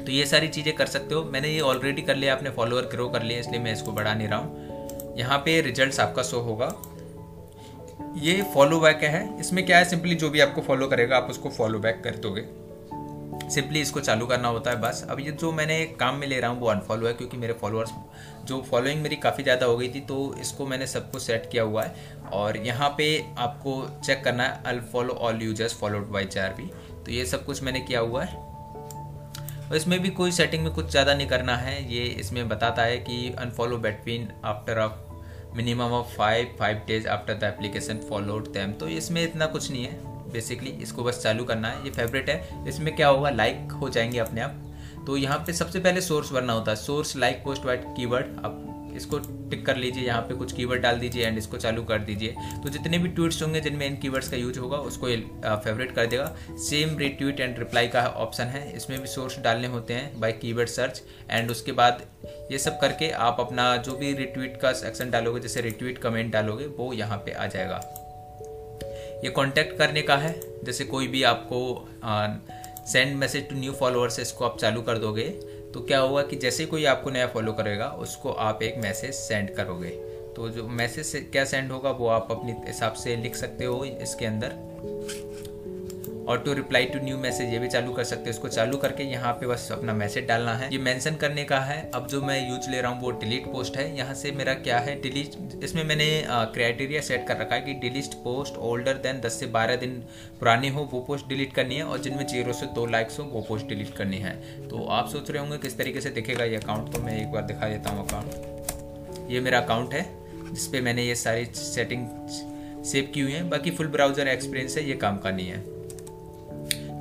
तो 0.00 0.12
ये 0.12 0.26
सारी 0.26 0.48
चीज़ें 0.48 0.74
कर 0.76 0.86
सकते 0.86 1.14
हो। 1.14 1.22
मैंने 1.24 1.48
ये 1.48 1.60
ऑलरेडी 1.62 2.02
कर 2.02 2.16
लिया, 2.16 2.34
आपने 2.34 2.50
फॉलोअर 2.50 2.84
ग्रो 2.86 3.08
कर 3.08 3.22
लिया, 3.22 3.40
इसलिए 3.40 3.60
मैं 3.60 3.72
इसको 3.72 3.92
बढ़ा 3.92 4.14
नहीं 4.14 4.28
रहा 4.28 4.38
हूँ। 4.38 5.16
यहाँ 5.18 5.38
पे 5.38 5.60
रिजल्ट्स 5.60 6.00
आपका 6.00 6.22
शो 6.22 6.40
होगा। 6.40 6.72
ये 8.18 8.40
फॉलो 8.54 8.80
बैक 8.80 9.02
है। 9.04 9.28
इसमें 9.40 9.64
क्या 9.66 9.78
है? 9.78 9.84
सिंपली 9.84 10.14
जो 10.14 10.30
भी 10.30 10.40
आपको 10.40 10.62
फॉलो 10.62 10.86
करेगा, 10.88 11.16
आप 11.16 11.30
उसको 11.30 11.50
फॉलो 11.50 11.78
बैक 11.78 12.00
कर 12.04 12.16
दोगे। 12.18 12.44
सिंपली 13.50 13.80
इसको 13.80 14.00
चालू 14.00 14.26
करना 14.26 14.48
होता 14.48 14.70
है, 14.70 14.80
बस। 14.80 15.06
अब 15.10 15.20
ये 15.20 15.30
जो 15.32 15.50
मैंने 15.52 15.84
काम 16.00 16.16
में 16.16 16.26
ले 16.26 16.38
रहा 16.40 16.50
हूँ, 16.50 16.60
वो 16.60 16.66
अनफॉलो 16.68 17.06
है, 17.06 17.12
क्योंकि 17.12 17.36
मेरे 17.36 17.52
फॉलोअर्स 17.52 17.90
जो 18.46 18.60
फॉलोइंग 18.70 19.00
मेरी 19.02 19.16
काफ़ी 19.16 19.42
ज़्यादा 19.42 19.66
हो 19.66 19.76
गई 19.76 19.88
थी 19.88 20.00
तो 20.00 20.34
इसको 20.40 20.66
मैंने 20.66 20.86
सबको 20.86 21.18
सेट 21.18 21.48
किया 21.52 21.62
हुआ 21.62 21.82
है। 21.82 22.20
और 22.32 22.56
यहाँ 22.56 22.88
पे 22.98 23.06
आपको 23.38 23.74
चेक 24.04 24.22
करना 24.24 24.44
है 24.44 24.62
अल 24.66 24.80
follow 24.92 25.14
all 25.14 25.42
users 25.42 25.74
followed 25.74 26.08
by 26.08 26.24
चार 26.26 26.54
भी 26.54 26.66
तो 27.04 27.12
ये 27.12 27.24
सब 27.26 27.44
कुछ 27.44 27.62
मैंने 27.62 27.80
किया 27.80 28.00
हुआ 28.00 28.24
है। 28.24 28.49
और 29.70 29.76
इसमें 29.76 29.98
भी 30.02 30.08
कोई 30.10 30.32
सेटिंग 30.32 30.62
में 30.64 30.72
कुछ 30.74 30.90
ज़्यादा 30.90 31.14
नहीं 31.14 31.26
करना 31.26 31.56
है। 31.56 31.92
ये 31.94 32.04
इसमें 32.20 32.48
बताता 32.48 32.82
है 32.82 32.96
कि 32.98 33.34
unfollow 33.38 33.76
between 33.78 34.28
after 34.44 34.78
of 34.78 35.56
minimum 35.56 35.92
of 35.92 36.16
five 36.16 36.54
five 36.58 36.82
days 36.86 37.06
after 37.08 37.34
the 37.34 37.44
application 37.44 38.00
followed 38.08 38.52
them 38.52 38.72
तो 38.72 38.88
इसमें 38.88 39.22
इतना 39.22 39.46
कुछ 39.46 39.70
नहीं 39.70 39.84
है। 39.84 40.32
बेसिकली 40.32 40.70
इसको 40.82 41.04
बस 41.04 41.22
चालू 41.22 41.44
करना 41.44 41.68
है। 41.68 41.84
ये 41.84 41.90
फेवरेट 41.90 42.30
है। 42.30 42.68
इसमें 42.68 42.94
क्या 42.96 43.08
होगा? 43.08 43.30
लाइक 43.30 43.72
हो 43.72 43.88
जाएँगे 43.88 44.18
अपने 44.18 44.40
आप। 44.40 44.60
तो 45.06 45.16
यहाँ 45.16 45.38
पे 45.38 45.52
सबसे 45.52 45.80
पहले 45.80 46.00
सोर्स 46.00 46.32
भरना 46.32 46.52
होता 46.52 46.70
है। 46.70 46.76
Source 46.76 47.16
like 47.16 47.42
post 47.44 47.64
white 47.64 47.84
keyword 47.96 48.26
अब 48.44 48.66
इसको 48.96 49.18
टिक 49.50 49.64
कर 49.66 49.76
लीजिए, 49.76 50.04
यहाँ 50.04 50.22
पे 50.22 50.34
कुछ 50.34 50.52
कीवर्ड 50.52 50.82
डाल 50.82 50.98
दीजिए 50.98 51.26
एंड 51.26 51.38
इसको 51.38 51.56
चालू 51.56 51.82
कर 51.84 51.98
दीजिए। 52.00 52.34
तो 52.62 52.68
जितने 52.68 52.98
भी 52.98 53.08
ट्वीट्स 53.10 53.42
होंगे, 53.42 53.60
जिनमें 53.60 53.86
इन 53.86 53.96
कीवर्ड्स 53.96 54.28
का 54.28 54.36
यूज़ 54.36 54.58
होगा, 54.58 54.76
उसको 54.78 55.06
फेवरेट 55.64 55.94
कर 55.94 56.06
देगा। 56.06 56.34
सेम 56.60 56.96
रिट्वीट 56.98 57.40
एंड 57.40 57.58
रिप्लाई 57.58 57.88
का 57.88 58.06
ऑप्शन 58.18 58.44
है। 58.46 58.70
इसमें 58.76 59.00
भी 59.00 59.06
सोर्स 59.08 59.38
डालने 59.40 59.68
होते 59.68 59.94
हैं 59.94 60.20
बाय 60.20 60.32
कीवर्ड 60.34 60.68
सर्च 60.68 61.02
एंड 61.30 61.50
उसके 61.50 61.72
बाद 61.72 62.02
ये 62.50 62.58
सब 62.58 62.78
करके 62.80 63.10
आप 63.20 63.36
अपना 63.40 63.76
जो 63.78 63.96
भी 63.96 64.12
रिट्वीट 64.14 64.56
का 64.60 64.72
सेक्शन 64.74 65.10
डालोगे, 65.10 65.40
जैसे 65.40 65.60
रिट्वीट 65.60 65.98
कमेंट 65.98 66.32
डालोगे, 66.32 66.66
वो 66.68 66.92
यहाँ 66.92 67.18
पे 67.18 67.32
आ 67.32 67.46
जाएगा। 67.46 67.80
ये 69.24 69.30
कॉन्टैक्ट 69.30 69.76
करने 69.78 70.02
का 70.02 70.16
है। 70.16 70.34
जैसे 70.64 70.84
कोई 70.84 71.06
भी 71.08 71.22
आपको 71.24 71.58
send 72.88 73.14
message 73.16 73.48
to 73.48 73.56
new 73.56 73.72
followers 73.72 74.18
इसको 74.20 74.44
आप 74.44 74.58
चालू 74.58 74.82
कर 74.82 74.98
दोगे 74.98 75.24
तो 75.74 75.80
क्या 75.80 75.98
होगा 75.98 76.22
कि 76.22 76.36
जैसे 76.36 76.66
कोई 76.66 76.84
आपको 76.84 77.10
नया 77.10 77.26
फॉलो 77.26 77.52
करेगा, 77.52 77.86
उसको 77.88 78.30
आप 78.30 78.62
एक 78.62 78.78
मैसेज 78.78 79.14
सेंड 79.14 79.54
करोगे। 79.54 79.90
तो 80.36 80.48
जो 80.48 80.66
मैसेज 80.68 81.28
क्या 81.32 81.44
सेंड 81.44 81.70
होगा, 81.72 81.90
वो 81.90 82.08
आप 82.08 82.28
अपने 82.30 82.52
हिसाब 82.66 82.92
से 82.92 83.16
लिख 83.16 83.36
सकते 83.36 83.64
हो 83.64 83.84
इसके 83.84 84.26
अंदर। 84.26 84.54
Auto 86.30 86.52
reply 86.52 86.84
to 86.86 86.98
new 87.04 87.16
message 87.18 87.52
ये 87.52 87.58
भी 87.58 87.68
चालू 87.68 87.92
कर 87.92 88.04
सकते 88.04 88.22
हैं। 88.22 88.30
इसको 88.30 88.48
चालू 88.48 88.76
करके 88.78 89.04
यहाँ 89.04 89.32
पे 89.32 89.46
बस 89.46 89.68
अपना 89.72 89.92
मैसेज 89.94 90.26
डालना 90.26 90.54
है। 90.54 90.68
ये 90.72 90.78
मेंशन 90.80 91.14
करने 91.16 91.44
का 91.44 91.58
है। 91.60 91.78
अब 91.94 92.06
जो 92.08 92.20
मैं 92.22 92.38
यूज़ 92.48 92.70
ले 92.70 92.80
रहा 92.80 92.92
हूँ 92.92 93.00
वो 93.02 93.10
डिलीट 93.20 93.46
पोस्ट 93.52 93.76
है। 93.76 93.96
यहाँ 93.96 94.14
से 94.14 94.32
मेरा 94.32 94.54
क्या 94.56 94.78
है? 94.78 95.00
डिलीट 95.00 95.62
इसमें 95.64 95.82
मैंने 95.84 96.08
क्राइटेरिया 96.28 97.00
सेट 97.02 97.26
कर 97.28 97.36
रखा 97.36 97.54
है 97.54 97.60
कि 97.62 97.74
डिलीट 97.80 98.14
पोस्ट 98.24 98.56
ओल्डर 98.68 98.98
देन 98.98 99.20
10 99.20 99.38
से 99.40 99.46
12 99.48 99.76
दिन 99.76 99.98
पुरानी 100.40 100.68
हो, 100.68 100.88
वो 100.92 101.00
पोस्ट 101.00 101.28
डिलीट 101.28 101.52
करनी 101.54 101.76
है 101.76 101.84
और 101.84 101.98
जिनमें 102.00 102.26
ज़ीरो 102.26 102.52
से 102.52 102.66
दो 102.74 102.86
लाइक्स 102.88 103.18
हो, 103.18 103.24
वो 103.24 103.40
पोस्ट 103.48 103.66
डिलीट 103.68 103.94
करनी 103.96 104.18
है। 104.18 104.34
तो 104.68 104.84
आप 104.90 105.08
सोच 105.08 105.30
रहे 105.30 105.42
होंगे 105.42 105.58
किस 105.58 105.76
तरीके 105.78 106.00
से 106.00 106.10
दिखेगा 106.10 106.44
ये 106.44 106.56
अकाउंट 106.56 106.92
तो 106.92 107.02
मैं 107.02 107.20
एक 107.20 107.32
बार 107.32 107.42
दिखा 107.44 107.68
देता 107.68 107.90
हूँ 107.90 108.06
अकाउंट 108.06 109.30
ये 109.30 109.40
मेरा 109.40 109.60
अकाउंट 109.60 109.94
है 109.94 110.06
जिसपे 110.44 110.80
मैंने 110.80 111.02
ये 111.02 111.14
सारी 111.16 111.44
सेटिंग 111.56 112.06
सेव 112.84 113.10
की 113.14 113.20
हुई 113.20 113.32
है। 113.32 113.42
बाकी 113.48 113.70
फुल 113.70 113.88
ब्राउज़र 113.88 114.28
एक्सपीरियंस 114.28 114.76
है, 114.76 114.88
ये 114.88 114.94
काम 114.96 115.18
का 115.18 115.30
नहीं 115.30 115.48
है। 115.48 115.79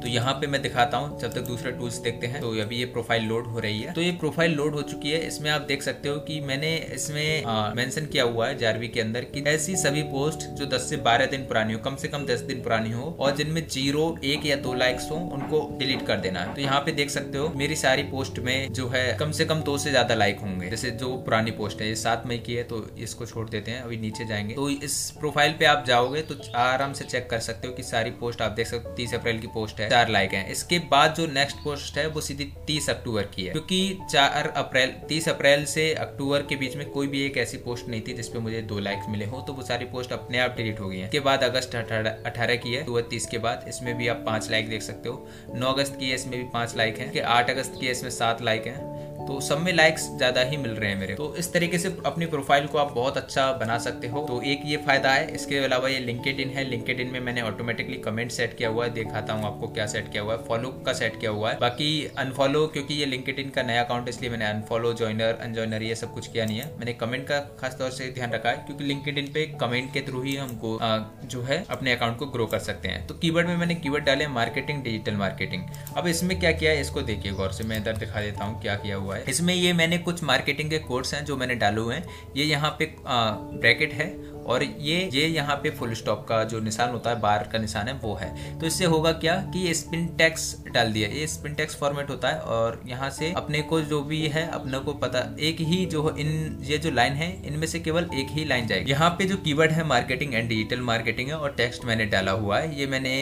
तो 0.01 0.07
यहाँ 0.07 0.33
पे 0.33 0.47
मैं 0.47 0.61
दिखाता 0.61 0.97
हूँ, 0.97 1.19
जब 1.19 1.33
तक 1.33 1.41
दूसरे 1.47 1.71
टूल्स 1.71 1.97
देखते 1.99 2.27
हैं 2.27 2.41
तो 2.41 2.49
अभी 2.61 2.77
ये 2.77 2.85
प्रोफ़ाइल 2.87 3.23
लोड 3.23 3.47
हो 3.47 3.59
रही 3.59 3.79
है। 3.81 3.93
तो 3.93 4.01
ये 4.01 4.11
प्रोफ़ाइल 4.19 4.53
लोड 4.55 4.75
हो 4.75 4.81
चुकी 4.83 5.11
है, 5.11 5.19
इसमें 5.27 5.49
आप 5.51 5.61
देख 5.63 5.83
सकते 5.83 6.09
हो 6.09 6.17
कि 6.19 6.39
मैंने 6.41 6.75
इसमें 6.93 7.45
मेंशन 7.75 8.05
किया 8.05 8.23
हुआ 8.25 8.47
है 8.47 8.57
जारवी 8.57 8.87
के 8.87 9.01
अंदर 9.01 9.23
कि 9.25 9.43
ऐसी 9.49 9.75
सभी 9.77 10.03
पोस्ट 10.05 10.47
जो 10.57 10.65
10 10.67 10.89
से 10.89 10.97
12 10.99 11.29
दिन 11.31 11.41
पुरानी 11.47 11.73
हो, 11.73 11.79
कम 11.79 11.95
से 11.95 12.07
कम 12.07 12.25
10 12.25 12.41
दिन 12.43 12.61
पुरानी 12.63 12.91
हो, 12.91 13.15
और 13.19 13.35
जिनमें 13.35 13.61
ज़ीरो 13.67 14.05
एक 14.25 14.45
या 14.45 14.55
दो 14.57 14.73
लाइक्स 14.75 15.09
हो, 15.11 15.15
उनको 15.33 15.59
डिलीट 15.79 16.05
कर 16.07 16.19
देना 16.19 16.39
है। 16.39 16.53
तो 16.55 16.61
यहाँ 16.61 16.79
पे 16.79 16.91
देख 16.91 17.09
सकते 17.09 17.37
हो, 17.37 17.49
मेरी 17.55 17.75
सारी 17.75 18.03
पोस्ट 18.05 18.39
में 18.39 18.71
जो 18.73 18.87
है 18.89 19.05
कम 19.19 19.31
से 19.31 19.45
कम 19.45 19.61
दो 19.61 19.77
से 19.77 19.89
ज़्यादा 19.89 20.15
लाइक 20.15 20.39
होंगे। 20.39 20.69
जैसे 20.69 20.91
जो 20.93 21.15
पुरानी 21.19 21.51
पोस्ट 21.53 21.81
है, 21.81 21.87
ये 21.87 21.95
सात 21.97 22.23
मई 22.27 22.37
की 22.39 22.55
है 22.55 22.63
तो 22.63 22.85
इसको 22.99 23.25
छोड़ 23.25 23.47
देते 23.49 23.71
हैं, 23.71 23.81
अभी 23.81 23.97
नीचे 23.97 24.25
जाएँगे। 24.25 24.55
तो 24.55 24.69
इस 24.69 24.99
प्रोफ़ाइल 25.19 25.53
पे 25.59 25.65
आप 25.65 25.83
जाओगे 25.87 26.21
तो 26.23 26.35
आराम 26.59 26.93
से 26.93 27.05
चेक 27.05 27.29
कर 27.29 27.39
सकते 27.41 27.67
हो 27.67 27.73
कि 27.73 27.83
सारी 27.83 28.11
पोस्ट 28.19 28.41
आप 28.41 28.51
देख 28.51 28.67
सकते 28.67 28.89
हो, 28.89 28.95
तीस 28.95 29.13
अप्रैल 29.13 29.39
की 29.39 29.47
पोस्ट 29.49 29.79
है। 29.79 29.88
चार 29.89 30.09
लाइक 30.09 30.33
है। 30.33 30.51
इसके 30.51 30.79
बाद 30.89 31.13
जो 31.15 31.25
नेक्स्ट 31.27 31.57
पोस्ट 31.57 31.97
है, 31.97 32.07
वो 32.07 32.21
सीधी 32.21 32.45
तीस 32.67 32.89
अक्टूबर 32.89 33.23
की 33.25 33.43
है। 33.43 33.51
क्योंकि 33.51 33.99
चार 34.11 34.47
अप्रैल, 34.57 34.89
तीस 35.09 35.29
अप्रैल 35.29 35.65
से 35.65 35.93
अक्टूबर 35.93 36.41
के 36.41 36.55
बीच 36.55 36.75
में 36.75 36.89
कोई 36.89 37.07
भी 37.07 37.25
एक 37.25 37.37
ऐसी 37.37 37.57
पोस्ट 37.57 37.87
नहीं 37.87 38.01
थी 38.01 38.13
जिसपे 38.13 38.39
मुझे 38.39 38.61
दो 38.61 38.79
लाइक 38.79 38.99
मिले 39.09 39.25
हो 39.25 39.41
तो 39.41 39.53
वो 39.53 39.63
सारी 39.63 39.85
पोस्ट 39.85 40.11
अपने 40.11 40.39
आप 40.39 40.55
डिलीट 40.57 40.79
हो 40.79 40.89
गई 40.89 40.99
है। 40.99 41.19
बाद 41.19 41.43
अगस्त 41.43 41.75
अठारह 41.75 42.55
की 42.55 42.73
है 42.73 42.79
अक्टूबर 42.79 43.01
तीस 43.01 43.25
के 43.25 43.37
बाद। 43.37 43.65
इसमें 43.67 43.97
भी 43.97 44.07
आप 44.07 44.23
पाँच 44.25 44.49
लाइक 44.51 44.69
देख 44.69 44.81
सकते 44.81 45.09
हो। 45.09 45.27
नौ 45.55 45.71
अगस्त 45.73 45.97
की 45.99 46.09
है, 46.09 46.15
इसमें 46.15 46.37
भी 46.39 46.45
पाँच 46.53 46.75
लाइक 46.77 46.97
है। 46.97 47.19
आठ 47.19 47.49
अगस्त 47.49 47.73
की 47.79 47.85
है, 47.85 47.91
इसमें 47.91 48.09
सात 48.11 48.41
लाइक 48.41 48.67
है। 48.67 48.98
तो 49.29 49.39
सब 49.41 49.59
में 49.61 49.71
लाइक्स 49.73 50.07
ज़्यादा 50.11 50.41
ही 50.41 50.57
मिल 50.57 50.71
रहे 50.71 50.89
हैं 50.89 50.99
मेरे 50.99 51.15
तो 51.15 51.33
इस 51.37 51.51
तरीके 51.53 51.77
से 51.79 51.89
अपनी 52.05 52.25
प्रोफ़ाइल 52.27 52.67
को 52.67 52.77
आप 52.77 52.91
बहुत 52.93 53.17
अच्छा 53.17 53.51
बना 53.55 53.77
सकते 53.79 54.07
हो। 54.07 54.25
तो 54.27 54.41
एक 54.43 54.61
ये 54.65 54.77
फ़ायदा 54.85 55.11
है, 55.11 55.27
इसके 55.31 55.57
अलावा 55.59 55.89
ये 55.89 55.99
लिंकेड 55.99 56.39
है। 56.55 56.63
लिंकेड 56.69 57.11
में 57.11 57.19
मैंने 57.19 57.41
ऑटोमेटिकली 57.41 57.97
कमेंट 57.99 58.31
सेट 58.31 58.55
किया 58.57 58.69
हुआ 58.69 58.85
है, 58.85 58.93
दिखाता 58.93 59.33
हूँ 59.33 59.45
आपको 59.45 59.67
क्या 59.69 59.85
सेट 59.87 60.11
किया 60.11 60.23
हुआ 60.23 60.33
है 60.33 60.43
फॉलो 60.45 60.69
का 60.85 60.93
सेट 60.93 61.19
किया 61.19 61.31
हुआ 61.31 61.51
है। 61.51 61.59
बाकी 61.59 61.89
अनफॉलो 62.17 62.65
क्योंकि 62.69 62.93
ये 62.93 63.05
लिंकेड 63.05 63.51
का 63.51 63.63
नया 63.63 63.83
अकाउंट 63.83 64.09
इसलिए 64.09 64.29
मैंने 64.29 64.45
अनफॉलो 64.47 64.93
ज्वाइनर 64.93 65.37
अनजॉइनर 65.41 65.83
ये 65.83 65.95
सब 65.95 66.13
कुछ 66.13 66.27
किया 66.27 66.45
नहीं 66.45 66.59
है। 66.59 66.65
मैंने 66.79 66.93
कमेंट 66.95 67.27
का 67.27 67.39
खास 67.59 67.77
तौर 67.79 67.91
से 67.91 68.09
ध्यान 68.11 68.31
रखा 68.31 68.49
है, 68.49 68.63
क्योंकि 68.65 68.83
लिंकेड 68.83 69.33
पे 69.33 69.45
कमेंट 69.61 69.93
के 69.93 70.01
थ्रू 70.01 70.21
ही 70.23 70.35
हमको 70.37 70.77
जो 71.25 71.41
है, 71.43 71.63
अपने 71.69 71.93
अकाउंट 71.93 72.17
को 72.17 72.25
ग्रो 72.27 72.45
कर 72.47 72.59
सकते 72.61 72.87
हैं। 72.87 73.05
तो 73.07 73.15
कीवर्ड 73.17 73.47
में 73.47 73.55
मैंने 73.57 73.75
कीवर्ड 73.77 74.05
डाले 74.05 74.27
मार्केटिंग 74.29 74.83
डिजिटल 74.83 75.15
मार्केटिंग 75.17 75.63
अब 75.97 76.07
इसमें 76.07 76.39
क्या 76.39 76.51
किया 76.53 76.71
है, 76.71 76.81
इसको 76.81 77.01
देखिए 77.03 77.31
गौर 77.33 77.51
से, 77.51 77.63
मैं 77.63 77.77
इधर 77.77 77.97
दिखा 77.99 78.21
देता 78.21 78.45
हूँ 78.45 78.61
क्या 78.61 78.75
किया 78.77 78.95
हुआ 78.95 79.15
है। 79.15 79.18
इसमें 79.27 79.53
ये 79.53 79.73
मैंने 79.73 79.97
कुछ 79.99 80.23
मार्केटिंग 80.23 80.69
के 80.69 80.79
कोर्स 80.79 81.13
हैं 81.13 81.23
जो 81.25 81.37
मैंने 81.37 81.55
डाले 81.57 81.81
हुए 81.81 81.95
हैं। 81.95 82.33
ये 82.35 82.45
यहाँ 82.45 82.75
पे 82.79 82.93
ब्रैकेट 83.01 83.93
है 83.93 84.07
और 84.45 84.63
ये 84.63 84.97
ये 85.13 85.25
यहाँ 85.27 85.55
पे 85.55 85.69
फुल 85.69 85.93
स्टॉप 85.93 86.25
का 86.29 86.43
जो 86.43 86.59
निशान 86.59 86.89
होता 86.89 87.09
है 87.09 87.19
बार 87.21 87.49
का 87.51 87.59
निशान 87.59 87.87
है, 87.87 87.93
वो 87.93 88.13
है। 88.15 88.59
तो 88.59 88.65
इससे 88.65 88.85
होगा 88.85 89.11
क्या 89.13 89.35
कि 89.53 89.59
ये 89.59 89.73
स्पिन 89.73 90.07
टैक्स 90.17 90.55
डाल 90.67 90.91
दिया। 90.93 91.09
ये 91.09 91.27
स्पिन 91.27 91.53
टैक्स 91.55 91.75
फॉर्मेट 91.75 92.09
होता 92.09 92.29
है 92.29 92.39
और 92.41 92.81
यहाँ 92.87 93.09
से 93.09 93.31
अपने 93.37 93.61
को 93.63 93.81
जो 93.81 94.01
भी 94.03 94.21
है, 94.27 94.47
अपने 94.49 94.79
को 94.79 94.93
पता, 94.95 95.19
एक 95.39 95.59
ही 95.61 95.85
जो 95.85 96.09
इन, 96.11 96.57
ये 96.63 96.77
जो 96.77 96.91
लाइन 96.91 97.13
है, 97.13 97.31
इनमें 97.47 97.67
से 97.67 97.79
केवल 97.79 98.09
एक 98.13 98.27
ही 98.29 98.45
लाइन 98.45 98.67
जाएगी। 98.67 98.91
यहाँ 98.91 99.09
पे 99.09 99.25
जो 99.25 99.37
कीवर्ड 99.39 99.71
है 99.71 99.83
मार्केटिंग 99.87 100.33
एंड 100.33 100.49
डिजिटल 100.49 100.81
मार्केटिंग 100.83 101.29
है 101.29 101.35
और 101.35 101.53
टेक्स्ट 101.57 101.85
मैंने 101.85 102.05
डाला 102.07 102.31
हुआ 102.33 102.59
है। 102.59 102.79
ये 102.79 102.87
मैंने 102.87 103.13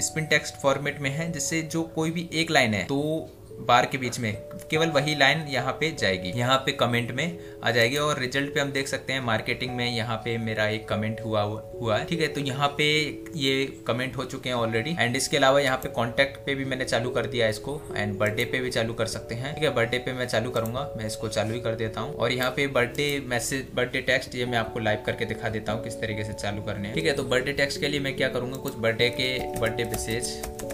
स्पिन 0.00 0.26
टेक्स्ट 0.26 0.60
फॉर्मेट 0.62 1.00
में 1.00 1.10
है, 1.10 1.30
जिससे 1.32 1.62
जो 1.64 1.82
कोई 1.94 2.10
भी 2.10 2.28
एक 2.34 2.50
लाइन 2.50 2.74
है 2.74 2.84
तो 2.84 3.02
बार 3.58 3.86
के 3.86 3.98
बीच 3.98 4.18
में, 4.20 4.32
केवल 4.70 4.88
वही 4.90 5.14
लाइन 5.14 5.46
यहाँ 5.48 5.72
पे 5.80 5.90
जाएगी। 5.92 6.32
यहाँ 6.38 6.56
पे 6.66 6.72
कमेंट 6.74 7.10
में 7.12 7.38
आ 7.62 7.70
जाएगी 7.70 7.96
और 7.98 8.18
रिज़ल्ट 8.18 8.52
पे 8.54 8.60
हम 8.60 8.70
देख 8.72 8.88
सकते 8.88 9.12
हैं 9.12 9.20
मार्केटिंग 9.22 9.74
में 9.76 9.86
यहाँ 9.86 10.16
पे 10.24 10.36
मेरा 10.38 10.66
एक 10.68 10.88
कमेंट 10.88 11.20
हुआ 11.20 11.42
हुआ 11.42 11.96
है। 11.96 12.04
ठीक 12.06 12.20
है 12.20 12.28
तो 12.28 12.40
यहाँ 12.42 12.68
पे 12.78 12.86
ये 13.36 13.64
कमेंट 13.86 14.16
हो 14.16 14.24
चुके 14.24 14.48
हैं 14.48 14.56
ऑलरेडी 14.56 14.96
एंड 14.98 15.16
इसके 15.16 15.36
अलावा 15.36 15.60
यहाँ 15.60 15.76
पे 15.76 15.88
कॉन्टेक्ट 15.90 16.44
पे 16.46 16.54
भी 16.54 16.64
मैंने 16.64 16.84
चालू 16.84 17.10
कर 17.10 17.26
दिया 17.26 17.48
इसको 17.48 17.80
एंड 17.96 18.16
बर्थडे 18.18 18.44
पे 18.44 18.60
भी 18.60 18.70
चालू 18.70 18.94
कर 18.94 19.06
सकते 19.06 19.34
हैं। 19.34 19.54
ठीक 19.54 19.64
है 19.64 19.74
बर्थडे 19.74 19.98
पे 19.98 20.12
मैं 20.12 20.26
चालू 20.28 20.50
करूँगा, 20.50 20.88
मैं 20.96 21.06
इसको 21.06 21.28
चालू 21.28 21.54
ही 21.54 21.60
कर 21.60 21.74
देता 21.76 22.00
हूँ। 22.00 22.14
और 22.14 22.32
यहाँ 22.32 22.50
पे 22.50 22.66
बर्थडे 22.68 23.08
मैसेज 23.26 23.66
बर्थडे 23.74 24.00
टेक्स्ट 24.02 24.34
ये 24.34 24.46
मैं 24.46 24.58
आपको 24.58 24.80
लाइव 24.80 25.02
करके 25.06 25.24
दिखा 25.24 25.48
देता 25.48 25.72
हूँ 25.72 25.84
किस 25.84 26.00
तरीके 26.00 26.24
से 26.24 26.32
चालू 26.34 26.62
करने 26.62 26.92
ठीक 26.92 27.06
है 27.06 27.12
तो 27.12 27.24
बर्थडे 27.24 27.52
टेक्स्ट 27.54 27.80
के 27.80 27.88
लिए 27.88 28.00
मैं 28.00 28.16
क्या 28.16 28.28
करूँगा, 28.28 28.56
कुछ 28.58 28.76
बर्थडे 28.78 29.08
के 29.20 29.38
बर्थडे 29.60 29.84
मैसेज 29.84 30.65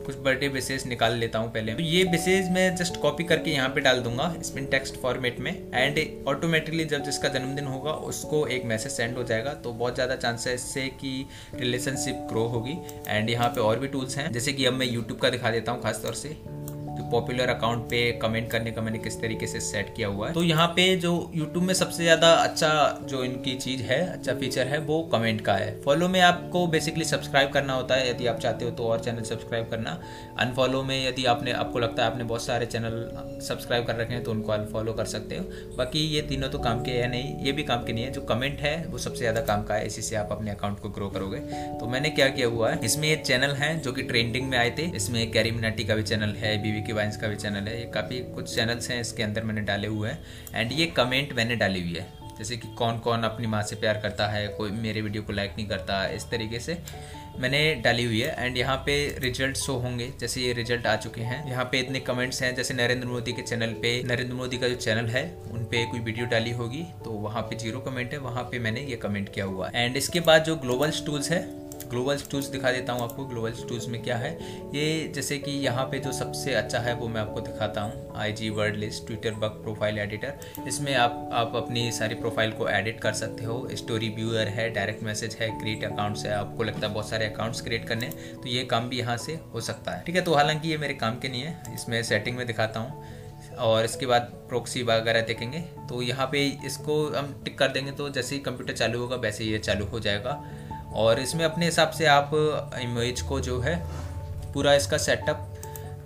कुछ 0.00 0.16
बर्थडे 0.16 0.48
बेसेस 0.48 0.86
निकाल 0.86 1.16
लेता 1.16 1.38
हूँ 1.38 1.52
पहले। 1.52 1.74
तो 1.74 1.82
ये 1.82 2.04
बेसेस 2.06 2.48
मैं 2.50 2.74
जस्ट 2.76 3.00
कॉपी 3.00 3.24
करके 3.24 3.50
यहाँ 3.50 3.68
पे 3.68 3.80
डाल 3.80 4.00
दूँगा 4.00 4.34
स्पिन 4.42 4.66
टेक्स्ट 4.66 4.96
फॉर्मेट 4.96 5.38
में। 5.38 5.50
एंड 5.74 5.98
ऑटोमेटिकली 6.28 6.84
जब 6.84 7.04
जिसका 7.04 7.28
जन्मदिन 7.28 7.66
होगा, 7.66 7.92
उसको 7.92 8.46
एक 8.48 8.64
मैसेज 8.64 8.92
सेंड 8.92 9.16
हो 9.16 9.24
जाएगा। 9.24 9.54
तो 9.54 9.72
बहुत 9.72 9.94
ज़्यादा 9.94 10.16
चांसेस 10.16 10.54
इससे 10.54 10.86
कि 11.00 11.26
रिलेशनशिप 11.54 12.26
ग्रो 12.30 12.44
होगी। 12.46 12.76
एंड 13.08 13.30
यहाँ 13.30 13.48
पे 13.48 13.60
और 13.60 13.78
भी 13.78 13.88
टूल्स 13.88 14.16
हैं, 14.18 14.30
जैसे 14.32 14.52
कि 14.52 14.64
अब 14.66 14.72
मैं 14.72 14.86
यूट्यूब 14.86 15.18
का 15.18 15.30
दिखा 15.30 15.50
देता 15.50 15.72
हूँ 15.72 15.82
खासतौर 15.82 16.14
से। 16.14 16.36
पॉपुलर 17.10 17.48
अकाउंट 17.48 17.84
पे 17.84 18.00
कमेंट 18.22 18.50
करने 18.50 18.70
का 18.70 18.82
मैंने 18.82 18.98
किस 18.98 19.20
तरीके 19.20 19.46
से 19.46 19.60
सेट 19.62 19.94
किया 19.96 20.08
हुआ 20.08 20.28
है। 20.28 20.34
तो 20.34 20.42
यहाँ 20.42 20.66
पे 20.76 20.94
जो 20.98 21.10
यूट्यूब 21.34 21.64
में 21.64 21.74
सबसे 21.74 22.02
ज़्यादा 22.02 22.32
अच्छा 22.34 22.70
जो 23.04 23.22
इनकी 23.24 23.54
चीज़ 23.56 23.82
है 23.82 24.00
अच्छा 24.08 24.34
फीचर 24.34 24.66
है, 24.66 24.78
वो 24.80 25.02
कमेंट 25.12 25.40
का 25.40 25.54
है। 25.54 25.80
फॉलो 25.82 26.08
में 26.08 26.20
आपको 26.22 26.66
बेसिकली 26.68 27.04
सब्सक्राइब 27.04 27.50
करना 27.52 27.74
होता 27.74 27.94
है। 27.94 28.08
यदि 28.10 28.26
आप 28.26 28.38
चाहते 28.38 28.64
हो 28.64 28.70
तो 28.70 28.84
और 28.84 29.00
चैनल 29.00 29.22
सब्सक्राइब 29.24 29.68
करना। 29.70 29.98
अनफॉलो 30.40 30.82
में 30.82 30.96
यदि 30.98 31.24
आपने, 31.26 31.52
आपको 31.54 31.78
लगता 31.78 32.02
है 32.02 32.10
आपने 32.10 32.24
बहुत 32.24 32.42
सारे 32.42 32.66
चैनल 32.66 33.40
सब्सक्राइब 33.42 33.86
कर 33.86 33.96
रखे 33.96 34.14
हैं 34.14 34.22
तो 34.24 34.30
उनको 34.30 34.52
अनफॉलो 34.52 34.92
कर 34.92 35.04
सकते 35.06 35.36
हो। 35.36 35.76
बाकी 35.76 36.06
ये 36.06 36.22
तीनों 36.22 36.48
तो 36.48 36.58
काम 36.60 36.82
के 36.84 36.90
है 36.92 37.08
नहीं, 37.10 37.34
ये 37.36 37.52
भी 37.52 37.62
काम 37.62 37.84
के 37.84 37.92
नहीं 37.92 38.04
है। 38.04 38.12
जो 38.12 38.20
कमेंट 38.24 38.60
है, 38.60 38.74
वो 38.86 38.98
सबसे 38.98 39.18
ज़्यादा 39.18 39.40
काम 39.42 39.62
का 39.64 39.74
है। 39.74 39.86
इसी 39.86 40.02
से 40.02 40.16
आप 40.16 40.28
अपने 40.32 40.50
अकाउंट 40.50 40.80
को 40.80 40.88
ग्रो 40.90 41.08
करोगे। 41.10 41.38
तो 41.80 41.86
मैंने 41.88 42.10
क्या 42.10 42.28
किया 42.30 42.46
हुआ 42.48 42.70
है, 42.70 42.80
इसमें 42.84 43.08
एक 43.08 43.24
चैनल 43.26 43.54
है 43.56 43.78
जो 43.80 43.92
कि 43.92 44.02
ट्रेंडिंग 44.04 44.48
में 44.48 44.56
आए 44.58 44.70
थे। 44.78 44.90
इसमें 44.96 45.30
कैरी 45.32 45.50
मिनाटी 45.50 45.84
का 45.84 45.94
भी 45.94 46.02
चैनल 46.04 46.34
है 46.38 46.56
बीवी 46.62 46.82
की 46.82 46.92
वाइंस 47.00 47.16
का 47.16 47.28
भी 47.28 47.36
चैनल 47.38 47.68
है। 47.68 47.78
ये 47.78 47.90
काफ़ी 47.90 48.20
कुछ 48.34 48.54
चैनल्स 48.54 48.90
हैं, 48.90 49.00
इसके 49.00 49.22
अंदर 49.22 49.44
मैंने 49.44 49.60
डाले 49.64 49.88
हुए 49.88 50.08
हैं। 50.08 50.18
एंड 50.54 50.72
ये 50.72 50.86
कमेंट 50.96 51.32
मैंने 51.32 51.56
डाली 51.56 51.82
हुई 51.82 51.94
है। 51.94 52.08
जैसे 52.38 52.56
कि 52.56 52.68
कौन 52.74 52.98
कौन 52.98 53.22
अपनी 53.22 53.46
माँ 53.46 53.62
से 53.62 53.76
प्यार 53.76 54.00
करता 54.02 54.26
है, 54.28 54.46
कोई 54.48 54.70
मेरे 54.72 55.00
वीडियो 55.02 55.22
को 55.22 55.32
लाइक 55.32 55.54
नहीं 55.56 55.66
करता, 55.68 56.06
इस 56.08 56.30
तरीके 56.30 56.58
से 56.60 56.78
मैंने 57.38 57.60
डाली 57.84 58.04
हुई 58.04 58.20
है। 58.20 58.34
एंड 58.38 58.56
यहाँ 58.58 58.76
पे 58.86 58.94
रिज़ल्ट 59.18 59.56
शो 59.56 59.74
होंगे, 59.78 60.10
जैसे 60.20 60.40
ये 60.40 60.52
रिज़ल्ट 60.52 60.86
आ 60.86 60.94
चुके 60.96 61.20
हैं। 61.22 61.44
यहाँ 61.48 61.64
पे 61.64 61.80
इतने 61.80 62.00
कमेंट्स 62.00 62.42
हैं, 62.42 62.54
जैसे 62.54 62.74
नरेंद्र 62.74 63.08
मोदी 63.08 63.32
के 63.32 63.42
चैनल 63.42 63.72
पे। 63.82 63.92
नरेंद्र 64.04 64.34
मोदी 64.34 64.58
का 64.58 64.68
जो 64.68 64.74
चैनल 64.76 65.06
है, 65.08 65.24
उन 65.52 65.64
पे 65.64 65.84
कोई 65.86 66.00
वीडियो 66.00 66.26
डाली 66.26 66.50
होगी 66.52 66.82
तो 67.04 67.10
वहाँ 67.20 67.42
पे 67.42 67.56
ज़ीरो 67.56 67.80
कमेंट 67.80 68.12
है। 68.12 68.18
वहाँ 68.20 68.44
पे 68.44 68.58
मैंने 68.58 68.80
ये 68.82 68.96
कमेंट 68.98 69.32
किया 69.34 69.44
हुआ 69.44 69.70
एंड 69.74 69.96
इसके 69.96 70.20
बाद 70.22 70.44
जो 70.44 70.56
ग्लोबल 70.58 70.92
टूल्स 71.06 71.30
है 71.30 71.42
ग्लोबल 71.90 72.18
टूल्स 72.30 72.46
दिखा 72.48 72.70
देता 72.72 72.92
हूँ 72.92 73.02
आपको। 73.02 73.24
ग्लोबल 73.26 73.52
टूल्स 73.68 73.86
में 73.88 74.02
क्या 74.02 74.16
है? 74.16 74.32
ये 74.74 75.10
जैसे 75.14 75.38
कि 75.38 75.50
यहाँ 75.60 75.84
पे 75.84 75.98
जो 75.98 76.12
सबसे 76.12 76.54
अच्छा 76.54 76.78
है 76.78 76.94
वो 76.94 77.08
मैं 77.08 77.20
आपको 77.20 77.40
दिखाता 77.40 77.80
हूँ। 77.80 78.12
I 78.16 78.32
G 78.32 78.50
word 78.50 78.76
list 78.76 79.06
Twitter 79.06 79.34
bug 79.36 79.62
profile 79.62 79.98
editor 79.98 80.64
इसमें 80.68 80.94
आप 80.96 81.30
आप 81.32 81.56
अपनी 81.56 81.90
सारी 81.92 82.14
प्रोफ़ाइल 82.16 82.52
को 82.52 82.68
एडिट 82.68 83.00
कर 83.00 83.12
सकते 83.14 83.44
हो। 83.44 83.66
स्टोरी 83.74 84.08
व्यूअर 84.10 84.48
है 84.48 84.68
डायरेक्ट 84.70 85.02
मैसेज 85.02 85.36
है 85.40 85.48
क्रिएट 85.52 85.84
अकाउंट्स 85.84 86.24
है। 86.26 86.32
आपको 86.34 86.64
लगता 86.64 86.86
है 86.86 86.92
बहुत 86.92 87.08
सारे 87.10 87.26
अकाउंट्स 87.26 87.60
क्रिएट 87.60 87.88
करने 87.88 88.10
तो 88.34 88.48
ये 88.48 88.64
काम 88.64 88.88
भी 88.88 88.98
यहाँ 88.98 89.16
से 89.18 89.38
हो 89.54 89.60
सकता 89.62 89.92
है। 89.92 90.02
ठीक 90.04 90.16
है 90.16 90.22
तो 90.22 90.34
हालाँकि 90.34 90.68
ये 90.68 90.76
मेरे 90.78 90.94
काम 90.96 91.18
के 91.18 91.28
नहीं 91.28 91.42
है। 91.42 91.74
इसमें 91.74 92.02
सेटिंग 92.02 92.36
में 92.36 92.46
दिखाता 92.46 92.80
हूँ। 92.80 93.18
और 93.58 93.84
इसके 93.84 94.06
बाद 94.06 94.22
प्रोक्सी 94.48 94.82
वगैरह 94.82 95.20
देखेंगे। 95.22 95.58
तो 95.88 96.00
यहाँ 96.02 96.26
पे 96.32 96.44
इसको 96.66 96.94
हम 97.08 97.32
टिक 97.44 97.58
कर 97.58 97.68
देंगे 97.68 97.92
तो 97.92 98.08
जैसे 98.10 98.34
ही 98.34 98.40
कंप्यूटर 98.42 98.72
चालू 98.72 98.98
होगा, 98.98 99.16
वैसे 99.16 99.44
ही 99.44 99.50
ये 99.50 99.58
चालू 99.58 99.86
हो 99.86 100.00
जाएगा। 100.00 100.32
और 100.92 101.20
इसमें 101.20 101.44
अपने 101.44 101.66
हिसाब 101.66 101.90
से 101.90 102.06
आप 102.08 102.30
इमेज 102.80 103.20
को 103.22 103.40
जो 103.40 103.60
है, 103.60 103.76
पूरा 104.52 104.74
इसका 104.74 104.98
सेटअप 104.98 105.46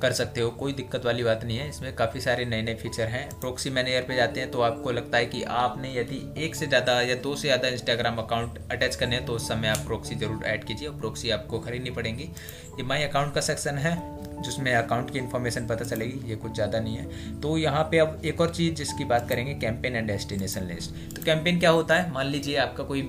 कर 0.02 0.12
सकते 0.12 0.40
हो, 0.40 0.48
कोई 0.50 0.72
दिक्कत 0.72 1.04
वाली 1.04 1.22
बात 1.24 1.44
नहीं 1.44 1.56
है। 1.58 1.68
इसमें 1.68 1.94
काफ़ी 1.96 2.20
सारे 2.20 2.44
नए 2.44 2.62
नए 2.62 2.74
फीचर 2.74 3.06
हैं। 3.08 3.28
प्रोक्सी 3.40 3.70
मैनेजर 3.70 4.02
पे 4.02 4.16
जाते 4.16 4.40
हैं 4.40 4.50
तो 4.50 4.60
आपको 4.62 4.90
लगता 4.92 5.18
है 5.18 5.26
कि 5.26 5.42
आपने 5.42 5.92
यदि 5.92 6.20
एक 6.38 6.54
से 6.54 6.66
ज़्यादा 6.66 7.00
या 7.02 7.14
दो 7.16 7.34
से 7.36 7.48
ज़्यादा 7.48 7.68
इंस्टाग्राम 7.68 8.16
अकाउंट 8.18 8.58
अटैच 8.72 8.96
करने 8.96 9.16
हैं 9.16 9.24
तो 9.26 9.32
उस 9.32 9.48
समय 9.48 9.68
आप 9.68 9.86
प्रोक्सी 9.86 10.14
ज़रूर 10.16 10.44
ऐड 10.46 10.64
कीजिए 10.64 10.88
और 10.88 10.94
प्रोक्सी 10.96 11.30
आपको 11.30 11.58
खरीदनी 11.60 11.90
पड़ेगी। 11.92 12.24
ये 12.78 12.82
माई 12.82 13.02
अकाउंट 13.02 13.34
का 13.34 13.40
सेक्शन 13.42 13.78
है, 13.78 13.96
जिसमें 14.42 14.74
अकाउंट 14.74 15.10
की 15.10 15.18
इन्फॉर्मेशन 15.18 15.66
पता 15.66 15.84
चलेगी, 15.86 16.28
ये 16.30 16.36
कुछ 16.36 16.54
ज़्यादा 16.54 16.80
नहीं 16.80 16.96
है। 16.96 17.40
तो 17.40 17.56
यहाँ 17.58 17.88
पे 17.90 17.98
अब 17.98 18.20
एक 18.24 18.40
और 18.40 18.50
चीज़ 18.50 18.74
जिसकी 18.76 19.04
बात 19.06 19.28
करेंगे 19.28 19.54
कैंपेन 19.56 19.96
एंड 19.96 20.06
डेस्टिनेशन 20.08 20.66
लिस्ट 20.66 21.16
तो 21.16 21.24
कैंपेन 21.24 21.60
क्या 21.60 21.70
होता 21.70 21.94
है? 21.94 22.12
मान 22.12 22.26
लीजिए 22.26 22.56
आपका 22.58 22.84
कोई 22.84 23.02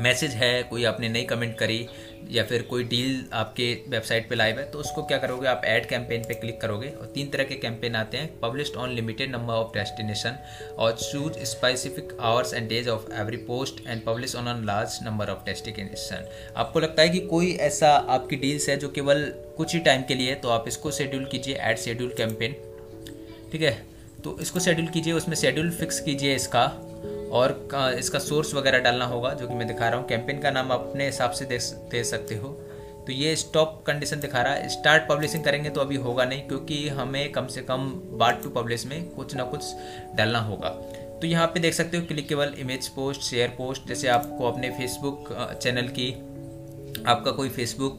मैसेज 0.00 0.30
है, 0.32 0.62
कोई 0.62 0.84
आपने 0.84 1.08
नई 1.08 1.22
कमेंट 1.24 1.56
करी 1.58 1.86
या 2.30 2.42
फिर 2.44 2.62
कोई 2.62 2.84
डील 2.84 3.24
आपके 3.32 3.72
वेबसाइट 3.88 4.28
पे 4.28 4.34
लाइव 4.34 4.58
है 4.58 4.64
तो 4.70 4.78
उसको 4.78 5.02
क्या 5.02 5.18
करोगे? 5.18 5.46
आप 5.48 5.62
ऐड 5.64 5.86
कैंपेन 5.86 6.22
पे 6.24 6.34
क्लिक 6.34 6.60
करोगे 6.60 6.88
और 6.90 7.06
तीन 7.06 7.28
तरह 7.30 7.44
के 7.44 7.54
कैंपेन 7.54 7.96
आते 7.96 8.16
हैं। 8.16 8.38
Published 8.40 8.76
on 8.76 8.90
limited 8.90 9.30
number 9.32 9.54
of 9.54 9.74
destination 9.74 10.38
और 10.78 10.92
choose 10.92 11.38
specific 11.44 12.16
hours 12.20 12.54
and 12.54 12.68
days 12.68 12.88
of 12.88 13.12
every 13.12 13.36
post 13.46 13.86
and 13.86 14.02
publish 14.04 14.36
on 14.36 14.48
on 14.48 14.64
large 14.66 14.98
number 15.02 15.30
of 15.30 15.44
destination 15.46 16.28
आपको 16.56 16.80
लगता 16.80 17.02
है 17.02 17.08
कि 17.08 17.20
कोई 17.26 17.52
ऐसा 17.62 17.90
आपकी 17.90 18.36
डील्स 18.36 18.68
है 18.68 18.76
जो 18.76 18.88
केवल 18.90 19.24
कुछ 19.56 19.74
ही 19.74 19.80
टाइम 19.80 20.02
के 20.02 20.14
लिए 20.14 20.30
है 20.30 20.36
तो 20.36 20.48
आप 20.48 20.68
इसको 20.68 20.90
शेड्यूल 20.90 21.24
कीजिए 21.24 21.58
एड 21.60 21.78
शेड्यूल 21.78 22.14
कैंपेन 22.18 22.56
ठीक 23.52 23.62
है? 23.62 23.70
तो 24.24 24.38
इसको 24.40 24.60
शेड्यूल 24.60 24.88
कीजिए, 24.88 25.12
उसमें 25.12 25.36
शेड्यूल 25.36 25.70
फिक्स 25.70 26.00
कीजिए 26.00 26.34
इसका। 26.34 26.64
और 27.32 27.96
इसका 27.98 28.18
सोर्स 28.20 28.54
वगैरह 28.54 28.78
डालना 28.80 29.04
होगा, 29.06 29.32
जो 29.32 29.48
कि 29.48 29.54
मैं 29.54 29.66
दिखा 29.66 29.88
रहा 29.88 29.98
हूँ। 29.98 30.06
कैंपेन 30.08 30.40
का 30.40 30.50
नाम 30.50 30.70
अपने 30.70 31.06
हिसाब 31.06 31.30
से 31.30 31.44
दे 31.44 31.58
दे 31.90 32.04
सकते 32.04 32.34
हो। 32.34 32.48
तो 33.06 33.12
ये 33.12 33.34
स्टॉप 33.36 33.82
कंडीशन 33.86 34.20
दिखा 34.20 34.42
रहा 34.42 34.52
है। 34.52 34.68
स्टार्ट 34.70 35.08
पब्लिशिंग 35.08 35.44
करेंगे 35.44 35.70
तो 35.70 35.80
अभी 35.80 35.96
होगा 35.98 36.24
नहीं, 36.24 36.42
क्योंकि 36.42 36.88
हमें 36.90 37.32
कम 37.32 37.46
से 37.46 37.62
कम 37.62 37.90
बार 38.14 38.40
टू 38.42 38.50
पब्लिश 38.52 38.84
में 38.86 39.08
कुछ 39.10 39.34
ना 39.34 39.44
कुछ 39.44 39.64
डालना 40.16 40.40
होगा। 40.40 40.68
तो 41.20 41.26
यहाँ 41.26 41.46
पे 41.46 41.60
देख 41.60 41.74
सकते 41.74 41.96
हो 41.96 42.04
clickable 42.06 42.54
image 42.58 42.88
post 42.90 43.22
share 43.22 43.48
post 43.58 43.88
जैसे 43.88 44.08
आपको 44.08 44.46
अपने 44.46 44.70
फेसबुक 44.70 45.28
चैनल 45.54 45.88
की, 45.88 46.10
आपका 47.06 47.30
कोई 47.30 47.48
फेसबुक 47.48 47.98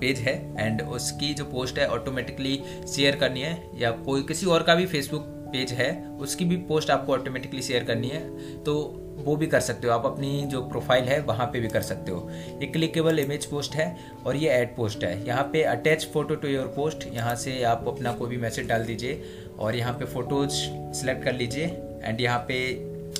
पेज 0.00 0.18
है 0.18 0.34
एंड 0.58 0.82
उसकी 0.82 1.32
जो 1.34 1.44
पोस्ट 1.46 1.78
है 1.78 1.86
ऑटोमेटिकली 1.88 2.60
शेयर 2.94 3.16
करनी 3.16 3.40
है, 3.40 3.70
या 3.76 3.90
कोई 4.00 4.22
किसी 4.22 4.46
और 4.46 4.62
का 4.62 4.74
भी 4.74 4.86
फेसबुक 4.86 5.26
पेज 5.54 5.72
है, 5.72 5.90
उसकी 6.18 6.44
भी 6.44 6.56
पोस्ट 6.68 6.90
आपको 6.90 7.12
ऑटोमेटिकली 7.12 7.62
शेयर 7.62 7.84
करनी 7.84 8.08
है 8.08 8.62
तो 8.64 8.74
वो 9.16 9.34
भी 9.36 9.46
कर 9.46 9.60
सकते 9.60 9.86
हो। 9.86 9.92
आप 9.92 10.06
अपनी 10.06 10.40
जो 10.50 10.60
प्रोफ़ाइल 10.68 11.04
है, 11.04 11.20
वहाँ 11.22 11.46
पे 11.46 11.60
भी 11.60 11.68
कर 11.68 11.82
सकते 11.82 12.12
हो। 12.12 12.28
ये 12.60 12.66
क्लिकेबल 12.68 13.18
इमेज 13.18 13.44
पोस्ट 13.46 13.74
है 13.74 13.96
और 14.26 14.36
ये 14.36 14.48
ऐड 14.50 14.74
पोस्ट 14.76 15.04
है। 15.04 15.26
यहाँ 15.26 15.42
पे 15.52 15.62
attach 15.64 16.08
photo 16.12 16.34
to 16.34 16.48
your 16.48 16.66
post 16.76 17.06
यहाँ 17.14 17.34
से 17.36 17.62
आप 17.64 17.84
अपना 17.88 18.12
कोई 18.12 18.30
भी 18.30 18.36
मैसेज 18.38 18.68
डाल 18.68 18.84
दीजिए 18.84 19.22
और 19.58 19.76
यहाँ 19.76 19.92
पे 19.98 20.04
फ़ोटोज 20.06 20.50
सेलेक्ट 20.50 21.24
कर 21.24 21.32
लीजिए 21.34 21.64
एंड 22.04 22.20
यहाँ 22.20 22.44
पे 22.48 22.58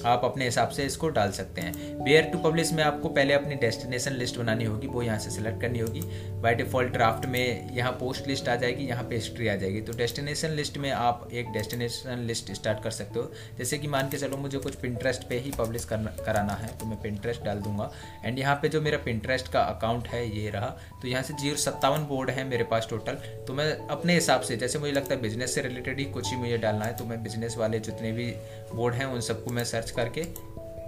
आप 0.05 0.25
अपने 0.25 0.45
हिसाब 0.45 0.69
से 0.69 0.85
इसको 0.85 1.09
डाल 1.11 1.31
सकते 1.33 1.61
हैं। 1.61 2.05
वेयर 2.05 2.25
टू 2.25 2.39
पब्लिश 2.41 2.73
में 2.73 2.83
आपको 2.85 3.09
पहले 3.11 3.35
अपनी 3.35 3.55
डेस्टिनेशन 3.57 4.13
लिस्ट 4.15 4.39
बनानी 4.39 4.65
होगी, 4.65 4.87
वो 4.87 5.03
यहाँ 5.03 5.19
से 5.19 5.31
सिलेक्ट 5.31 5.61
करनी 5.61 5.79
होगी। 5.79 6.01
बाई 6.43 6.55
डिफ़ॉल्ट 6.55 6.93
ड्राफ्ट 6.93 7.27
में 7.27 7.75
यहाँ 7.75 7.93
पोस्ट 8.01 8.29
लिस्ट 8.29 8.49
आ 8.49 8.55
जाएगी, 8.57 8.85
यहाँ 8.85 9.05
पे 9.05 9.15
हिस्ट्री 9.15 9.49
आ 9.49 9.55
जाएगी। 9.57 9.81
तो 9.81 9.97
डेस्टिनेशन 9.97 10.51
लिस्ट 10.53 10.79
में 10.79 10.91
आप 10.93 11.29
एक 11.33 11.53
डेस्टिनेशन 11.53 12.25
लिस्ट 12.27 12.53
स्टार्ट 12.53 12.83
कर 12.85 12.91
सकते 12.93 13.19
हो। 13.19 13.31
जैसे 13.59 13.79
कि 13.79 13.89
मान 13.89 14.09
के 14.09 14.17
चलो 14.19 14.37
मुझे 14.37 14.59
कुछ 14.59 14.75
पिंट्रेस्ट 14.77 15.29
पे 15.29 15.39
ही 15.39 15.51
पब्लिश 15.59 15.85
करना, 15.85 16.11
कराना 16.27 16.53
है 16.55 16.77
तो 16.79 16.87
मैं 16.87 17.01
पिंट्रेस्ट 17.03 17.45
डाल 17.45 17.61
दूँगा। 17.61 17.91
एंड 18.25 18.39
यहाँ 18.39 18.55
पे 18.63 18.69
जो 18.69 18.81
मेरा 18.81 18.99
पिंट्रेस्ट 19.05 19.53
का 19.53 19.61
अकाउंट 19.63 20.09
है, 20.09 20.25
ये 20.35 20.51
रहा। 20.51 20.67
तो 21.03 21.09
यहाँ 21.09 21.23
से 21.23 21.35
ज़ीरो 21.35 21.57
सत्तावन 21.59 22.05
बोर्ड 22.07 22.31
है 22.31 22.45
मेरे 22.45 22.65
पास 22.67 22.87
टोटल 22.91 23.19
तो 23.47 23.55
मैं 23.55 23.67
अपने 23.89 24.15
हिसाब 24.15 24.41
से, 24.41 24.57
जैसे 24.57 24.79
मुझे 24.79 24.93
लगता 24.93 25.15
है 25.15 25.21
बिज़नेस 25.21 25.55
से 25.55 25.63
रिलेटेड 25.63 25.99
ही 25.99 26.05
कुछ 26.07 26.31
ही 26.31 26.37
मुझे 26.37 26.59
डालना 26.59 26.85
है 26.85 26.97
तो 26.97 27.05
मैं 27.05 27.23
बिज़नेस 27.23 27.57
वाले 27.59 27.81
जितने 27.81 28.13
भी 28.13 28.31
बोर्ड 28.75 28.95
हैं, 28.95 29.07
उन 29.07 29.21
सबको 29.21 29.51
मैं 29.51 29.65
सर्च 29.65 29.91
करके, 29.91 30.23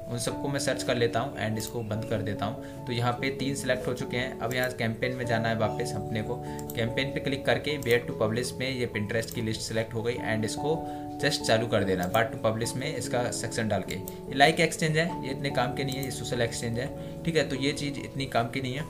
उन 0.07 0.19
सबको 0.19 0.49
मैं 0.49 0.59
सर्च 0.61 0.83
कर 0.83 0.97
लेता 0.97 1.21
हूँ 1.21 1.39
एंड 1.39 1.59
इसको 1.59 1.81
बंद 1.83 2.05
कर 2.05 2.23
देता 2.23 2.47
हूँ। 2.47 2.85
तो 2.87 2.93
यहाँ 2.93 3.13
पे 3.13 3.31
तीन 3.39 3.55
सिलेक्ट 3.55 3.87
हो 3.87 3.95
चुके 3.95 4.17
हैं। 4.17 4.39
अब 4.41 4.53
यहाँ 4.55 4.71
कैंपेन 4.73 5.17
में 5.17 5.25
जाना 5.27 5.49
है 5.49 5.57
वापस 5.59 5.93
अपने 5.97 6.23
को। 6.23 6.35
कैंपेन 6.75 7.13
पे 7.15 7.21
क्लिक 7.21 7.45
करके 7.47 7.77
वेयर 7.79 8.05
टू 8.07 8.15
पब्लिश 8.17 8.53
में 8.53 8.69
ये 8.71 8.87
पिंट्रेस्ट 8.89 9.35
की 9.35 9.43
लिस्ट 9.43 9.61
सेलेक्ट 9.61 9.95
हो 9.95 10.03
गई 10.03 10.15
एंड 10.15 10.45
इसको 10.45 10.79
जस्ट 11.23 11.43
चालू 11.43 11.67
कर 11.67 11.85
देना 11.85 12.07
बाट 12.09 12.31
टू 12.33 12.39
पब्लिश 12.41 12.75
में 12.77 12.95
इसका 12.95 13.31
सेक्शन 13.33 13.69
डाल 13.69 13.83
के। 13.83 13.95
ये 13.95 14.35
लाइक 14.35 14.61
एक्सचेंज 14.61 14.97
है, 14.97 15.07
ये 15.25 15.31
इतने 15.31 15.51
काम 15.51 15.75
के 15.75 15.85
नहीं 15.85 15.97
है, 15.97 16.05
ये 16.05 16.11
सोशल 16.11 16.43
एक्सचेंज 16.43 16.79
है। 16.79 17.23
ठीक 17.25 17.37
है 17.37 17.49
तो 17.49 17.57
ये 17.57 17.73
चीज़ 17.73 18.01
इतनी 18.01 18.27
काम 18.29 18.49
की 18.49 18.61
नहीं 18.61 18.75
है। 18.75 18.85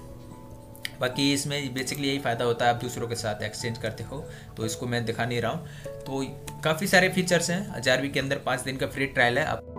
बाकी 1.00 1.32
इसमें 1.32 1.74
बेसिकली 1.74 2.08
यही 2.08 2.18
फ़ायदा 2.18 2.44
होता 2.44 2.64
है, 2.64 2.74
आप 2.74 2.80
दूसरों 2.80 3.08
के 3.08 3.14
साथ 3.14 3.42
एक्सचेंज 3.42 3.78
करते 3.78 4.04
हो 4.04 4.24
तो 4.56 4.66
इसको 4.66 4.86
मैं 4.86 5.04
दिखा 5.04 5.24
नहीं 5.24 5.40
रहा 5.40 5.52
हूँ। 5.52 5.66
तो 6.06 6.24
काफ़ी 6.64 6.86
सारे 6.86 7.08
फीचर्स 7.08 7.50
हैं, 7.50 7.66
हज़ार 7.70 8.06
के 8.06 8.20
अंदर 8.20 8.38
पाँच 8.46 8.60
दिन 8.60 8.76
का 8.76 8.86
फ्री 8.86 9.06
ट्रायल 9.06 9.38
है, 9.38 9.44
आप 9.44 9.75